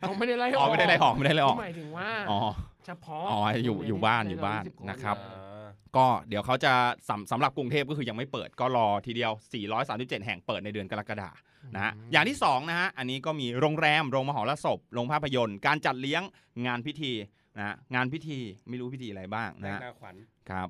[0.00, 2.40] เขาไม่ได้ไล่อ๋อไม่ได้ไล่ออกไม่ได้ไล่ออกหมายถึงว่าอ๋อ
[2.86, 6.72] เฉพาะอ๋ออยู่อยู่บ้านอยู่บ้านใ120นะครับอ่าก็เดี๋ยวเขาจะ
[7.08, 9.32] สำสำหรับกรุงเทพก็คือยังไม่เปิดก็รอทีเดียว
[9.78, 11.30] 437 แห่งเปิดในเดือนกรกฎา
[11.74, 16.22] นะฮะอย่างที่2นะฮะอันนี้ก็มีโรงแรม โรงมหรสพโรงภาพยนตร์ การจัดเลี้ยง
[16.66, 17.12] งานพิธี
[17.56, 18.38] นะฮะงานพิธี
[18.68, 20.14] ไม่รู้พิธีอะไรบ้างแรนะกฮะหน้าขวัญ
[20.50, 20.68] ครับ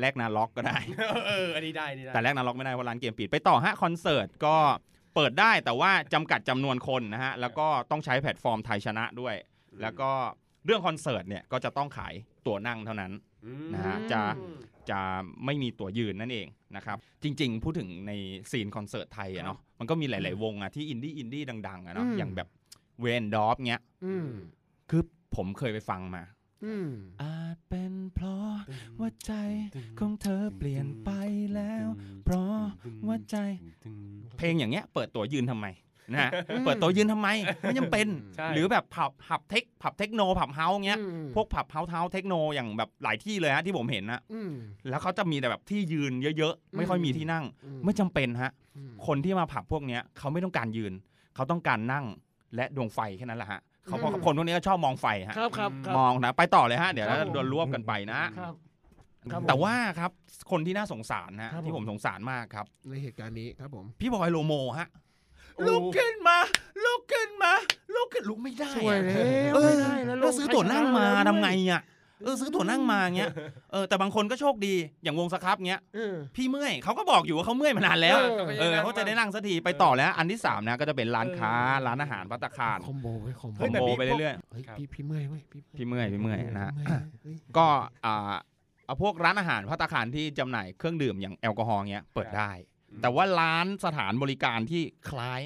[0.00, 0.76] แลกนาล็อกก็ได้
[1.28, 4.56] เอออันนี้ได้อันนี้ได้แต่แลกนาล็อกไม่ได้เพราะร้านเกมปิดไปต่อฮะคอนเสิร์ตก็
[5.14, 9.34] เปิดได้แต่ว่าจำกัดจำนวนคนนะฮะ แล้วก็ต้องใช้แพลตฟอร์มไทยชนะด้วย
[9.82, 10.10] แล้วก็
[10.66, 12.14] เรื่องคอนเสิร์ตเนี่ยก็จะต้องขาย
[12.46, 13.12] ตั๋วนั่งเท่านั้น
[13.44, 14.20] อืมนะฮะจะ
[14.90, 15.00] จะ
[15.44, 18.12] ไม่มีตั๋วยืนนั่นเองนะครับจริงๆ พูดถึงใน
[18.50, 22.48] scene คอนเสิร์ตไทยอะเนาะมันก็มีหลาย ๆ วงอะที่ indie indie ดังๆอะเนาะอืม อย่างแบบ
[23.00, 24.28] Whal & Dolph เงี้ย อืม
[24.90, 25.02] คือ
[25.36, 26.22] ผมเคยไปฟังมา
[26.64, 26.88] อืม
[27.22, 28.54] อาจเป็นเพราะ
[29.00, 29.32] ว่าใจ
[29.98, 31.10] ของเธอเปลี่ยนไป
[31.54, 31.86] แล้ว
[32.24, 32.60] เพราะ
[33.06, 33.36] ว่าใจ
[34.36, 35.66] เพลงอย่างเงี้ย เปิดตั๋วยืนทำไม
[36.12, 37.28] นะฮะอืมเปิดตั๋วยืนทำไม
[37.62, 44.52] ไม่จำเป็นใช่หรือแบบผับผับ tech ผับเทคโนผับ house เงี้ยอืมพวกผับ house house techno อย่างแบบหลายที่เลยฮะที่ผมเห็นนะอืม
[44.88, 50.92] แล้วเขาจะมีแต่แบบที่ยืนเยอะๆ ไม่ค่อยมีที่นั่งอืไม่จำเป็นฮะอืมคนที่มาผับพวกเนี้ยเขาไม่ต้องการยืน
[51.34, 52.04] เขาต้องการนั่ง
[52.56, 58.54] และดวงไฟแค่นั้นแหละฮะ เขาเพราะอืมคนพวกนี้ก็ชอบมองไฟฮะครับครับครับ มองนะ ไปต่อเลยฮะ เดี๋ยวครับเราผม โดนรวบกันไปนะ ครับ
[59.32, 60.10] ครับผมแต่ว่าครับ
[60.50, 64.88] คนที่น่าสงสารนะครับที่ผผมมสงสารมากครับ ในเหตุการณ์นี้ครับผม พี่บอยโลโมฮะ
[65.56, 66.38] โอ้ ลุกขึ้นมา
[66.84, 67.52] ลุกขึ้นมา
[67.94, 69.22] ลุกขึ้นลุกไม่ได้ช่วยอะแล้
[69.52, 71.82] วเออไม่ได้แล้วแล้วซื้อตั๋วนั่งมาทำไงอะ
[72.24, 73.32] เออซื้อตั๋วนั่งมาเงี้ย
[73.72, 81.52] เออแต่บางคนก็โชคดีอย่างวง Scrubb เงี้ยเออพี่เมื่อยเขาก็บอกอยู่ว่าเขาเมื่อยมานานแล้วเออเออเขาจะได้นั่งสักทีไปต่อแล้ว อันที่สามนะก็จะเป็นร้านค้า
[81.86, 87.66] ร้านอาหารพัตตาคาร combo ไว้ combo combo ไปเรื่อยเฮ้ยพี่พี่เมื่อยเว้ยพี่พี่เมื่อยพี่เมื่อยนะฮะเมื่อยเฮ้ยๆก็
[88.06, 88.34] อ่า
[88.86, 92.50] เอาพวกร้านอาหารพัตตาคารที่จำหน่ายเครื่องดื่มอย่างแอลกอฮอล์เงี้ยเปิดได้
[93.02, 95.40] แต่ว่าร้านสถานบริการที่คล้าย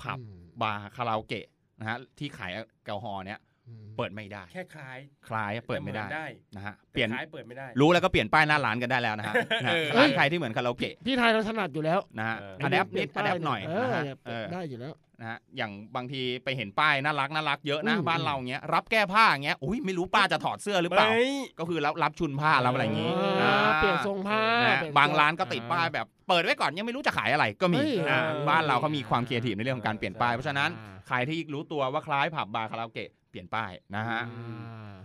[0.00, 1.46] ผับอืมบาร์คาราโอเกะ
[1.80, 3.53] นะฮะที่ขายแอลกอฮอล์เนี้ยอืม
[3.96, 4.98] เปิดไม่ได้ แค่คล้าย
[5.28, 21.24] คล้ายเปิดไม่ได้แต่หอนได้นะฮะแต่เปลี่ยนคล้ายเปิดไม่ได้ รู้แล้วก็เปลี่ยนป้ายหน้าร้านกันได้แล้วนะฮะนะฮะเออร้านใครที่เหมือนคาราโอเกะพี่ไทยเราถนัดอยู่แล้วนะฮะเอออะแดปนิดอะแดปหน่อยเอนะอฮะเนี่ยเออได้อยู่แล้วนะฮะอย่างบางทีไปเห็นป้ายน่ารักน่ารักเยอะนะอืมบ้านเราเงี้ยรับแก้ผ้าเงี้ยอุ้ยไม่รู้ป้าจะถอดเสื้อหรือเปล่าไม่
[21.58, 23.12] ก็คือรับรับชุนผ้ารับอะไรอย่างงี้
[23.42, 30.70] อ่าอ่าเปลี่ยนทรงผ้านะฮะเปลี่ยนบางร้านก็ทรงติดป้ายแบบเปิดไว้ก่อนยังไม่รู้จะขายอะไรก็มีเฮ้ยอ่าเออบ้านเราเขามีความครีเอทีฟในเรื่องของการเปลี่ยนป้ายใช่เพราะฉะนั้น
[31.08, 34.20] ใครที่รู้ตัวว่าคล้ายผับบาร์คาราโอเกะเปลี่ยนป้ายนะฮะ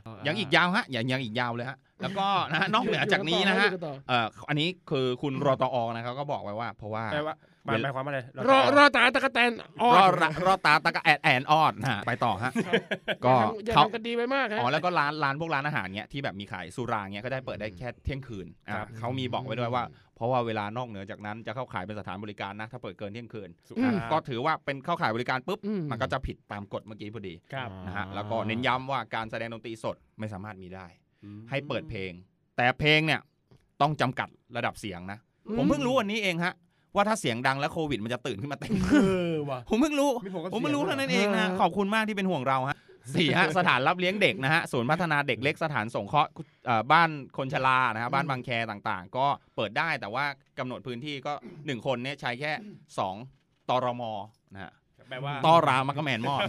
[0.06, 7.36] อ่ายังอีกยาวฮะยังยังอีกยาวเลยฮะแล้วก็นะฮะนอกเหนือจากนี้นะฮะอยู่กัต่อเอ่ออันนี้คือคุณรอตอนะครับก็บอกไว้ว่า เพราะว่าแปลว่า
[7.70, 9.52] หมายหมายความว่าอะไรรอรอตาตะกะแตน
[9.82, 12.52] ออรอดดรอดตาตะกะแอดแอนออดนะฮะไปต่อฮะ
[13.26, 13.34] ก็
[13.66, 19.84] อย่าเขาทำกันดีไปมากฮะอ๋อแล้วก็ร้านร้านพวกร้านอาหารเนี้ยที่แบบมีขายสุราเนี้ยก็ได้เปิดได้แค่เที่ยงคืนอะครับเขามีบอกไว้ด้วยว่า
[20.16, 30.88] เพราะว่าเวลานอกเหนือจากนั้นจะเข้าขายเป็นสถานบริการนะ ถ้าเปิดเกินเที่ยงคืนอืมอะก็ถือว่าเป็นเข้าขายบริการปุ๊บอืมมันก็จะผิดตามกฎเมื่อกี้พอดีครับนะฮะแล้วก็เน้นย้ำว่าการแสดงดนตรีสดไม่สามารถมีได้
[31.24, 32.12] อืมให้เปิดเพลง
[32.58, 33.22] แต่เพลงเนี่ย
[33.82, 35.20] ต้องจำกัดระดับเสียงนะ
[35.58, 36.54] ผมเพิ่งรู้วันนี้เองฮะ
[36.96, 38.96] ว่าถ้าเสียงดังแล้วโควิดมันจะตื่นขึ้นมาเต้นเอ
[39.34, 42.78] อว่ะผมเพิ่งรู้มีผมก็ผมไม่รู้เสียงเท่านั้นเองนะขอบคุณมากที่เป็นห่วงเราฮะ
[43.16, 46.30] สี่ฮะสถานรับเลี้ยงเด็กนะฮะศูนย์พัฒนาเด็กเล็กสถานสงเคราะห์
[46.66, 49.26] เอ่อบ้านคนชรานะฮะบ้านบางแคต่างๆ ก็
[49.56, 50.26] เปิดได้แต่ว่า
[50.60, 51.34] กำหนดพื้นที่ก็
[51.66, 52.52] หนึ่งคนเนี่ยใช้แค่
[52.98, 53.16] สอง
[53.70, 54.04] ตรม
[54.54, 54.72] นะฮะ
[55.10, 56.42] แปลว่าต้อรามกแมนมอด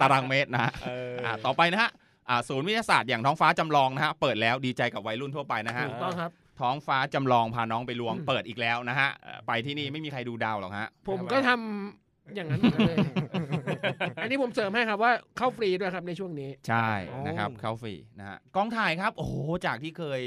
[0.00, 1.90] ตารางเมตรนะฮะเออออ่าต่อไปนะฮะ
[2.28, 6.30] อ่าศูนย์วิทยาศาสตร์อย่างท้องฟ้าจำลองนะฮะเปิดแล้วดีใจกับวัยรุ่นทั่วไปนะฮะถูกต้องครับ
[6.62, 11.50] ท้องฟ้าจำลองพาน้องไปลวงอืมเปิดอีกแล้วนะฮะเอ่อไปที่นี่ไม่มีใครดูดาวหรอกฮะ ผมก็ท
[12.34, 12.98] อย่างนั้นเหมือนกันเลย
[14.22, 19.34] อันนี้ผมเสริมให้ครับว่าเข้าฟรีด้วยครับในช่วงนี้ ใช่อ๋อนะครับเข้าฟรีนะฮะกองถ่ายครับ โอ้โห
[19.66, 20.20] จากที่เคย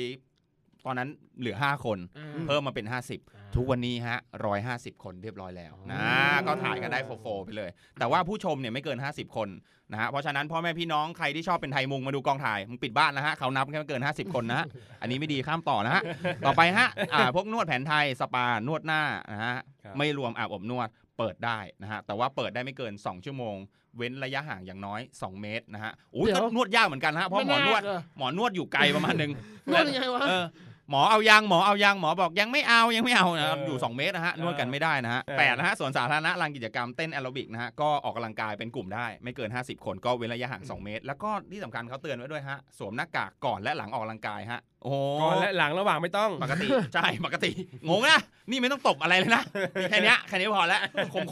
[0.86, 1.10] ตอนนั้น
[1.40, 4.18] เหลือ 5 คน อ่า เพิ่มมาเป็น 50 ทุกวันนี้ฮะ
[4.62, 9.50] 150คนเรียบร้อยแล้วนะอ๋อก็ถ่ายกันได้โฟๆไปเลย แต่ว่าผู้ชมเนี่ยไม่เกิน 50 คน
[9.92, 14.66] นะฮะเพราะฉะนั้นพ่อแม่พี่น้องใครที่ชอบเป็นไทยมุงมาดูกองถ่ายมึงปิดบ้านนะฮะเขานับแค่ไม่เกิน 50 คนนะฮะ
[15.02, 16.02] อันนี้ไม่ดีข้ามต่อนะฮะ
[16.46, 19.02] ต่อไปฮะอ่าพวกนวดแผนไทยสปานวดหน้า
[19.32, 20.88] นะฮะครับไม่รวมอาบอบนวด
[21.18, 23.56] เปิดได้นะฮะแต่ว่าเปิดได้ไม่เกิน 2 ชั่วโมง
[23.98, 29.32] เว้นระยะห่างอย่างน้อย 2 เมตรนะฮะอุ้ยเดี๋ยวก็นวดยากเหมือนกันนะฮะเพราะหมอนวดไนเหรอหมอนวดอยู่ไกลประมาณหนึ่ง
[29.72, 30.46] นวดยังไงวะเออ
[30.90, 47.52] หมอเอายังหมอเอายังหมอบอกยังไม่เอายังไม่เอานะเออออยู่ 2 เมตรนะฮะเออนวดกันไม่ได้นะฮะเออแปดนะฮะส่วนสาธารณะลานกิจกรรมเต้นแอโรบิกนะฮะก็ออกกำลังกายเป็นกลุ่มได้ ไม่เกิน 50 คนก็เว้นระยะห่าง2เมตร แล้วก็ที่สำคัญเขาเตือนไว้ด้วยฮะสวมหน้ากากก่อนและหลังออกกำลังกายฮะโอ้โหก่อนและหลังระหว่างไม่ต้องปกติใช่ปกติ
[47.90, 48.20] งงนะ
[48.52, 49.44] นี่ไม่ต้องตบอะไรเลยนะ
[49.80, 50.82] มีแค่เนี้ยแค่นี้พอแล้ว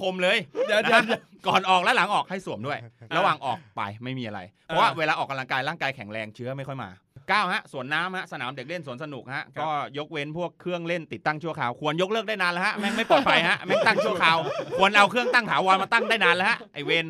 [0.01, 0.37] คมๆเลย
[0.67, 2.79] เดี๋ยวเดี๋ยวนะก่อนออกและหลังออกให้สวมด้วย
[3.17, 6.89] ระหว่างออกไปไม่มีอะไร เพราะว่าอ่าเวลาออกกำลังกายร่างกายแข็งแรงเชื้อไม่ค่อยมา
[7.29, 14.37] เก้าฮะสวนน้ำฮะสนามเด็กเล่นสวนสนุกฮะครับก็ยกเว้นพวกเครื่องเล่นติดตั้งชั่วคราวควรยกเลิกได้นานแล้วฮะแม่งไม่ปลอดภัยฮะแม่งตั้งชั่วคราว
[14.77, 17.05] ควรเอาเครื่องตั้งถาวรมาตั้งได้นานแล้วฮะไอเวน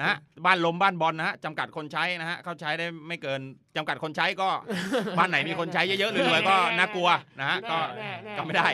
[0.00, 3.40] นะฮะบ้านลมบ้านบอลนะฮะจำกัดคนใช้นะฮะเขาใช้ได้ไม่เกิน
[3.76, 4.48] จำกัดคนใช้ก็
[5.18, 7.08] บ้านไหนมีคนใช้เยอะๆรวยๆก็น่ากลัว
[7.40, 8.68] นะฮะก็แน่แน่ก็ไม่ได้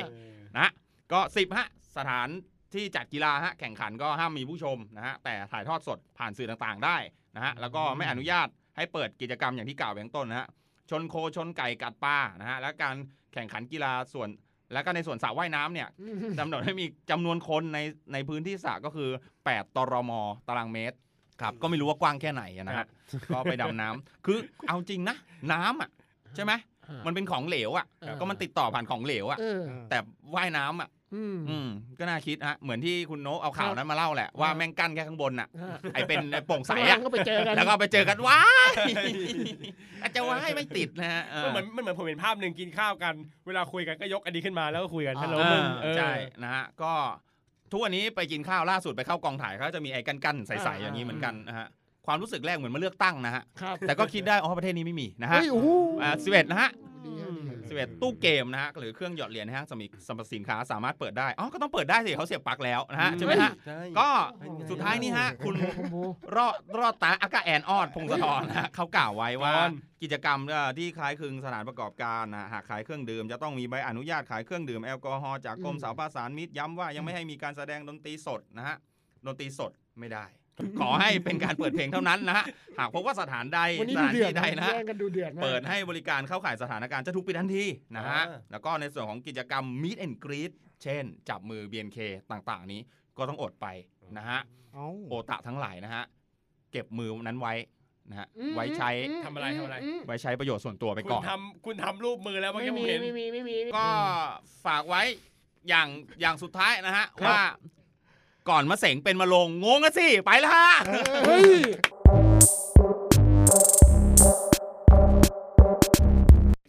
[0.59, 0.71] นะ
[1.13, 1.67] ก็สิบฮะ
[1.97, 2.29] สถาน
[2.75, 6.97] ที่จัดกีฬาฮะแข่งขันก็ห้ามมีผู้ชมนะฮะแต่ถ่ายทอดสดผ่านสื่อต่างๆ ได้
[7.37, 10.49] นะฮะแล้วก็ไม่อนุญาตให้เปิดกิจกรรมอย่างที่กล่าวไปข้างต้นนะฮะ
[10.91, 12.97] ชนโคชนไก่กัดปลานะฮะและการ
[13.33, 14.29] แข่งขันกีฬาส่วน
[14.73, 17.79] แล้วก็ในส่วนสระว่ายน้ำเนี่ยอืมกำหนดให้มีจำนวนคนใน
[18.13, 19.11] ในพื้นที่สระก็คือ
[19.45, 20.13] 8 ตรม
[20.49, 20.97] ตารางเมตร
[21.41, 22.89] ครับ ก็ไม่รู้ว่ากว้างแค่ไหนอะนะครัฮะบ
[23.35, 24.39] ก็ไปดำน้ำคือ
[24.69, 25.17] เอาจริงนะ
[25.53, 25.91] น้ำอะ
[26.37, 26.53] ใช่ไหม
[27.07, 29.99] มันเป็นของเหลวอะเออก็มันติดต่อผ่านของเหลวอะ เออ แต่
[30.35, 38.75] ว่ายน้ำอะ อืมอืมก็น่าคิดฮะเหมือนที่คุณโน้ตเอาข่าวนั้นมาเล่าแหละว่าครับแม่งกั้นแค่ข้างบนน่ะอ่าไอเป็นไอ้โปร่งใสข้างล่าอะงก็ไปเจอกันแล้วก็ไปเจอกันว้าย
[40.03, 43.15] อาจจะว้ายไม่ติดนะฮะมันเหมือนมันเหมือนผมเห็นภาพหนึ่งกินข้าวกัน
[43.47, 46.93] เวลาคุยกันก็ยกอันนี้ขึ้นมาแล้วก็คุยกันฮัลโหลเอมึองเออใช่นะฮะก็
[47.73, 51.67] ทุกวันนี้ไปกินข้าวล่าสุดไปเข้ากองถ่ายเขาจะมีไอ้กั้นๆใสๆอย่างนี้เหมือนกันนะฮะ
[52.07, 55.69] ความรู้สึกแรกเหมือนมาเลือกตั้งนะฮะครับแต่ก็คิดได้อ๋อประเทศนี้ไม่มีนะฮะเฮ้ยโอ้โห
[56.03, 56.71] อ่าสิบเอ็ดนะฮะ
[57.71, 64.09] ดีฮะดีฮะสิบเอ็ดตู้เกมนะฮะหรือเครื่องหยอดเหรียญนะฮะสมีสรรพสินค้าสามารถเปิดได้อ๋อก็ต้องเปิดได้สิเขาเสียบปลั๊กแล้วนะฮะใช่ไหมฮะใช่ก็
[64.39, 66.03] เป็นไงสุดท้ายนี่ฮะคุณผมบู
[66.37, 78.77] รอดรอดตาอากาแอนออดพงศธรนะฮะเขากล่าวไว้ว่าก่อนกิจกรรมเอ่อที่คล้ายคลึงสถานประกอบการนะหากขายเครื่องดื่มจะต้องมีใบอนุญาตขายเครื่องดื่มแอลกอฮอล์จากกรมสาวประสานมิตรย้ำว่ายังไม่ให้มีการแสดงดนตรีสดนะฮะ
[79.27, 80.25] ดนตรีสดไม่ได้
[80.81, 82.45] ขอให้เป็นการเปิดเพลงเท่านั้นนะฮะ
[82.79, 87.65] หากพบว่าสถานใดวันนี้สดูถานเดือดที่ใดนะฮะแย่งกันดูเดือดมากเปิดให้บริการเข้าข่ายสถานการณ์จะถูกปิดทันที
[87.97, 90.53] นะฮะอ่าแล้วก็ในส่วนของกิจกรรม Meet and Greet
[90.83, 91.99] เช่น จับมือ BNK
[92.31, 92.81] ต่างๆ นี้
[93.19, 93.67] ก็ต้องอดไป
[94.19, 94.41] นะฮะ
[94.75, 96.05] เอ้าโอตะทั้งหลายนะฮะ
[96.73, 97.55] เก็บมือนั้นไว้
[98.11, 98.91] นะฮะอืมไว้ใช้
[99.25, 103.89] ทำอะไรทำอะไรมไว้ใช้ประโยชน์ส่วนตัวไปคุณก่อนทำคุณทำรูปมือแล้วเมื่อไม่กี้ผมมีเห็นไม่มีไม่มีก็
[104.67, 105.03] ฝากไว้
[105.69, 105.89] อย่าง
[106.21, 107.41] อย่างสุดท้ายนะฮะครับว่า
[108.49, 110.69] ก่อนมาเสงเป็นมาลงงงอะสิ ไปละฮะ
[111.27, 111.53] เฮ้ย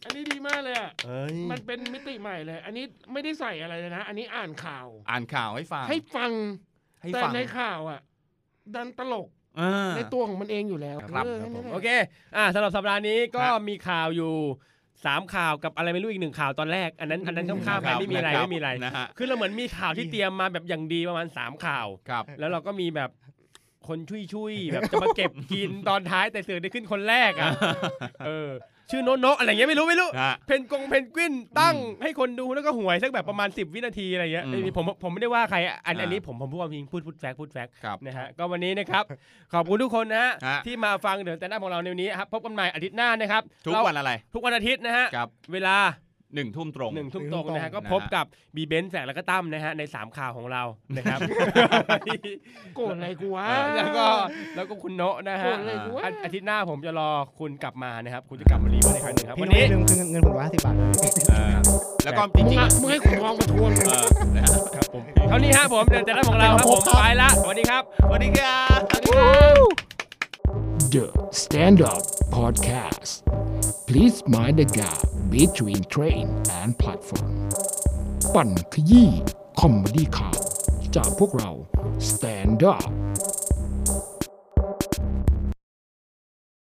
[0.05, 6.31] อันนี้ดีมากเลยอะเฮ้ยมันเป็นมิติใหม่เลย อันนี้ไม่ได้ใส่อะไรเลยนะ อันนี้อ่านข่าว อ่านข่าวให้ฟังให้ฟัง
[7.01, 7.99] ให้แต่ฟังในข่าวอะ
[8.75, 11.87] ดันตลกเออในตัวของมันเองอยู่แล้วครับเออครับผมนั่นแหละโอเค
[12.35, 14.33] อ่าสำหรับสัปดาห์นี้ก็ครับ มีข่าวอยู่
[15.05, 23.09] สามข่าวกับอะไรไม่รู้อีกหนึ่งข่าวตอนแรก อันนั้นอันนั้นข้ามๆไปไม่มีอะไรคบไม่มีอะไรนะฮะคือเราเหมือนมีข่าวที่เตรียมมาแบบอย่างดีประมาณสามข่าวครับแล้วเราก็มีแบบ
[23.87, 27.49] คนชุยชุยๆแบบจะมาเก็บกินตอนท้ายแต่เสือกได้ขึ้นคนแรกอะ
[28.25, 28.49] เออ
[28.91, 39.03] ชื่อโนตโนตอะไรเงี้ยไม่รู้ไม่รู้นะฮะ เพนกงเพนกวินตั้งให้คนดูแล้วก็หวยสักแบบประมาณ 10 วินาทีอะไรเงี้ยอืมไอ้นี่ผมผมไม่ได้ว่าใครอะอันอ่าอันนี้ผมผมพูดความจริงพูดพูดแฟกต์พูดแฟกต์ครับนะฮะก็วันนี้นะครับ
[39.53, 45.75] ขอบคุณทุกคนนะฮะฮะ ที่มาฟังเดือดแต่หน้าของเราในวันนี้ครับพบกันใหม่อาทิตย์หน้านะครับทุกเราวันอะไร ทุกวันอาทิตย์นะฮะครับ เวลา
[46.35, 48.25] หนึ่งทุ่มตรงหนึ่งทุ่มตรงนะฮะหนึ่งทุ่มตรงก็พบกับ
[48.55, 50.63] บีเบนแสกแล้วก็ตั้มนะฮะในสามข่าวของเรา
[50.97, 51.19] นะครับ
[52.75, 54.05] โกรธอะไรกูวะแล้วก็
[54.55, 57.09] แล้วก็คุณโนะนะโกรฮะธอะไรกูวะอาอาทิตย์หน้าผมจะรอ
[57.39, 60.87] คุณกลับมานะครับคุณจะกลับมารีมาในครั้งหนึ่งครับพี่วันนุ้นี้ยลืมคืนเงินผมร้อยห้าสิบบาทเลย
[61.29, 61.55] เออ
[62.05, 64.05] แล้วก็จมึงริงอะมึงให้ขุนทองมาทวงๆเออ
[64.35, 68.59] นะฮะครับผมเท่านี้ฮะผมเดินแต่ละของเราครับผมไปละสวัสดีครับสวัสดีครั
[69.59, 69.70] บ
[70.93, 73.23] The Stand Up Podcast.
[73.87, 76.25] Please mind the gap between train
[76.59, 77.31] and platform.
[78.33, 79.09] ปั่นขยี้
[79.59, 80.39] คอมเมดี้ข่าว
[80.95, 81.51] จากพวกเรา
[82.09, 82.85] Stand Up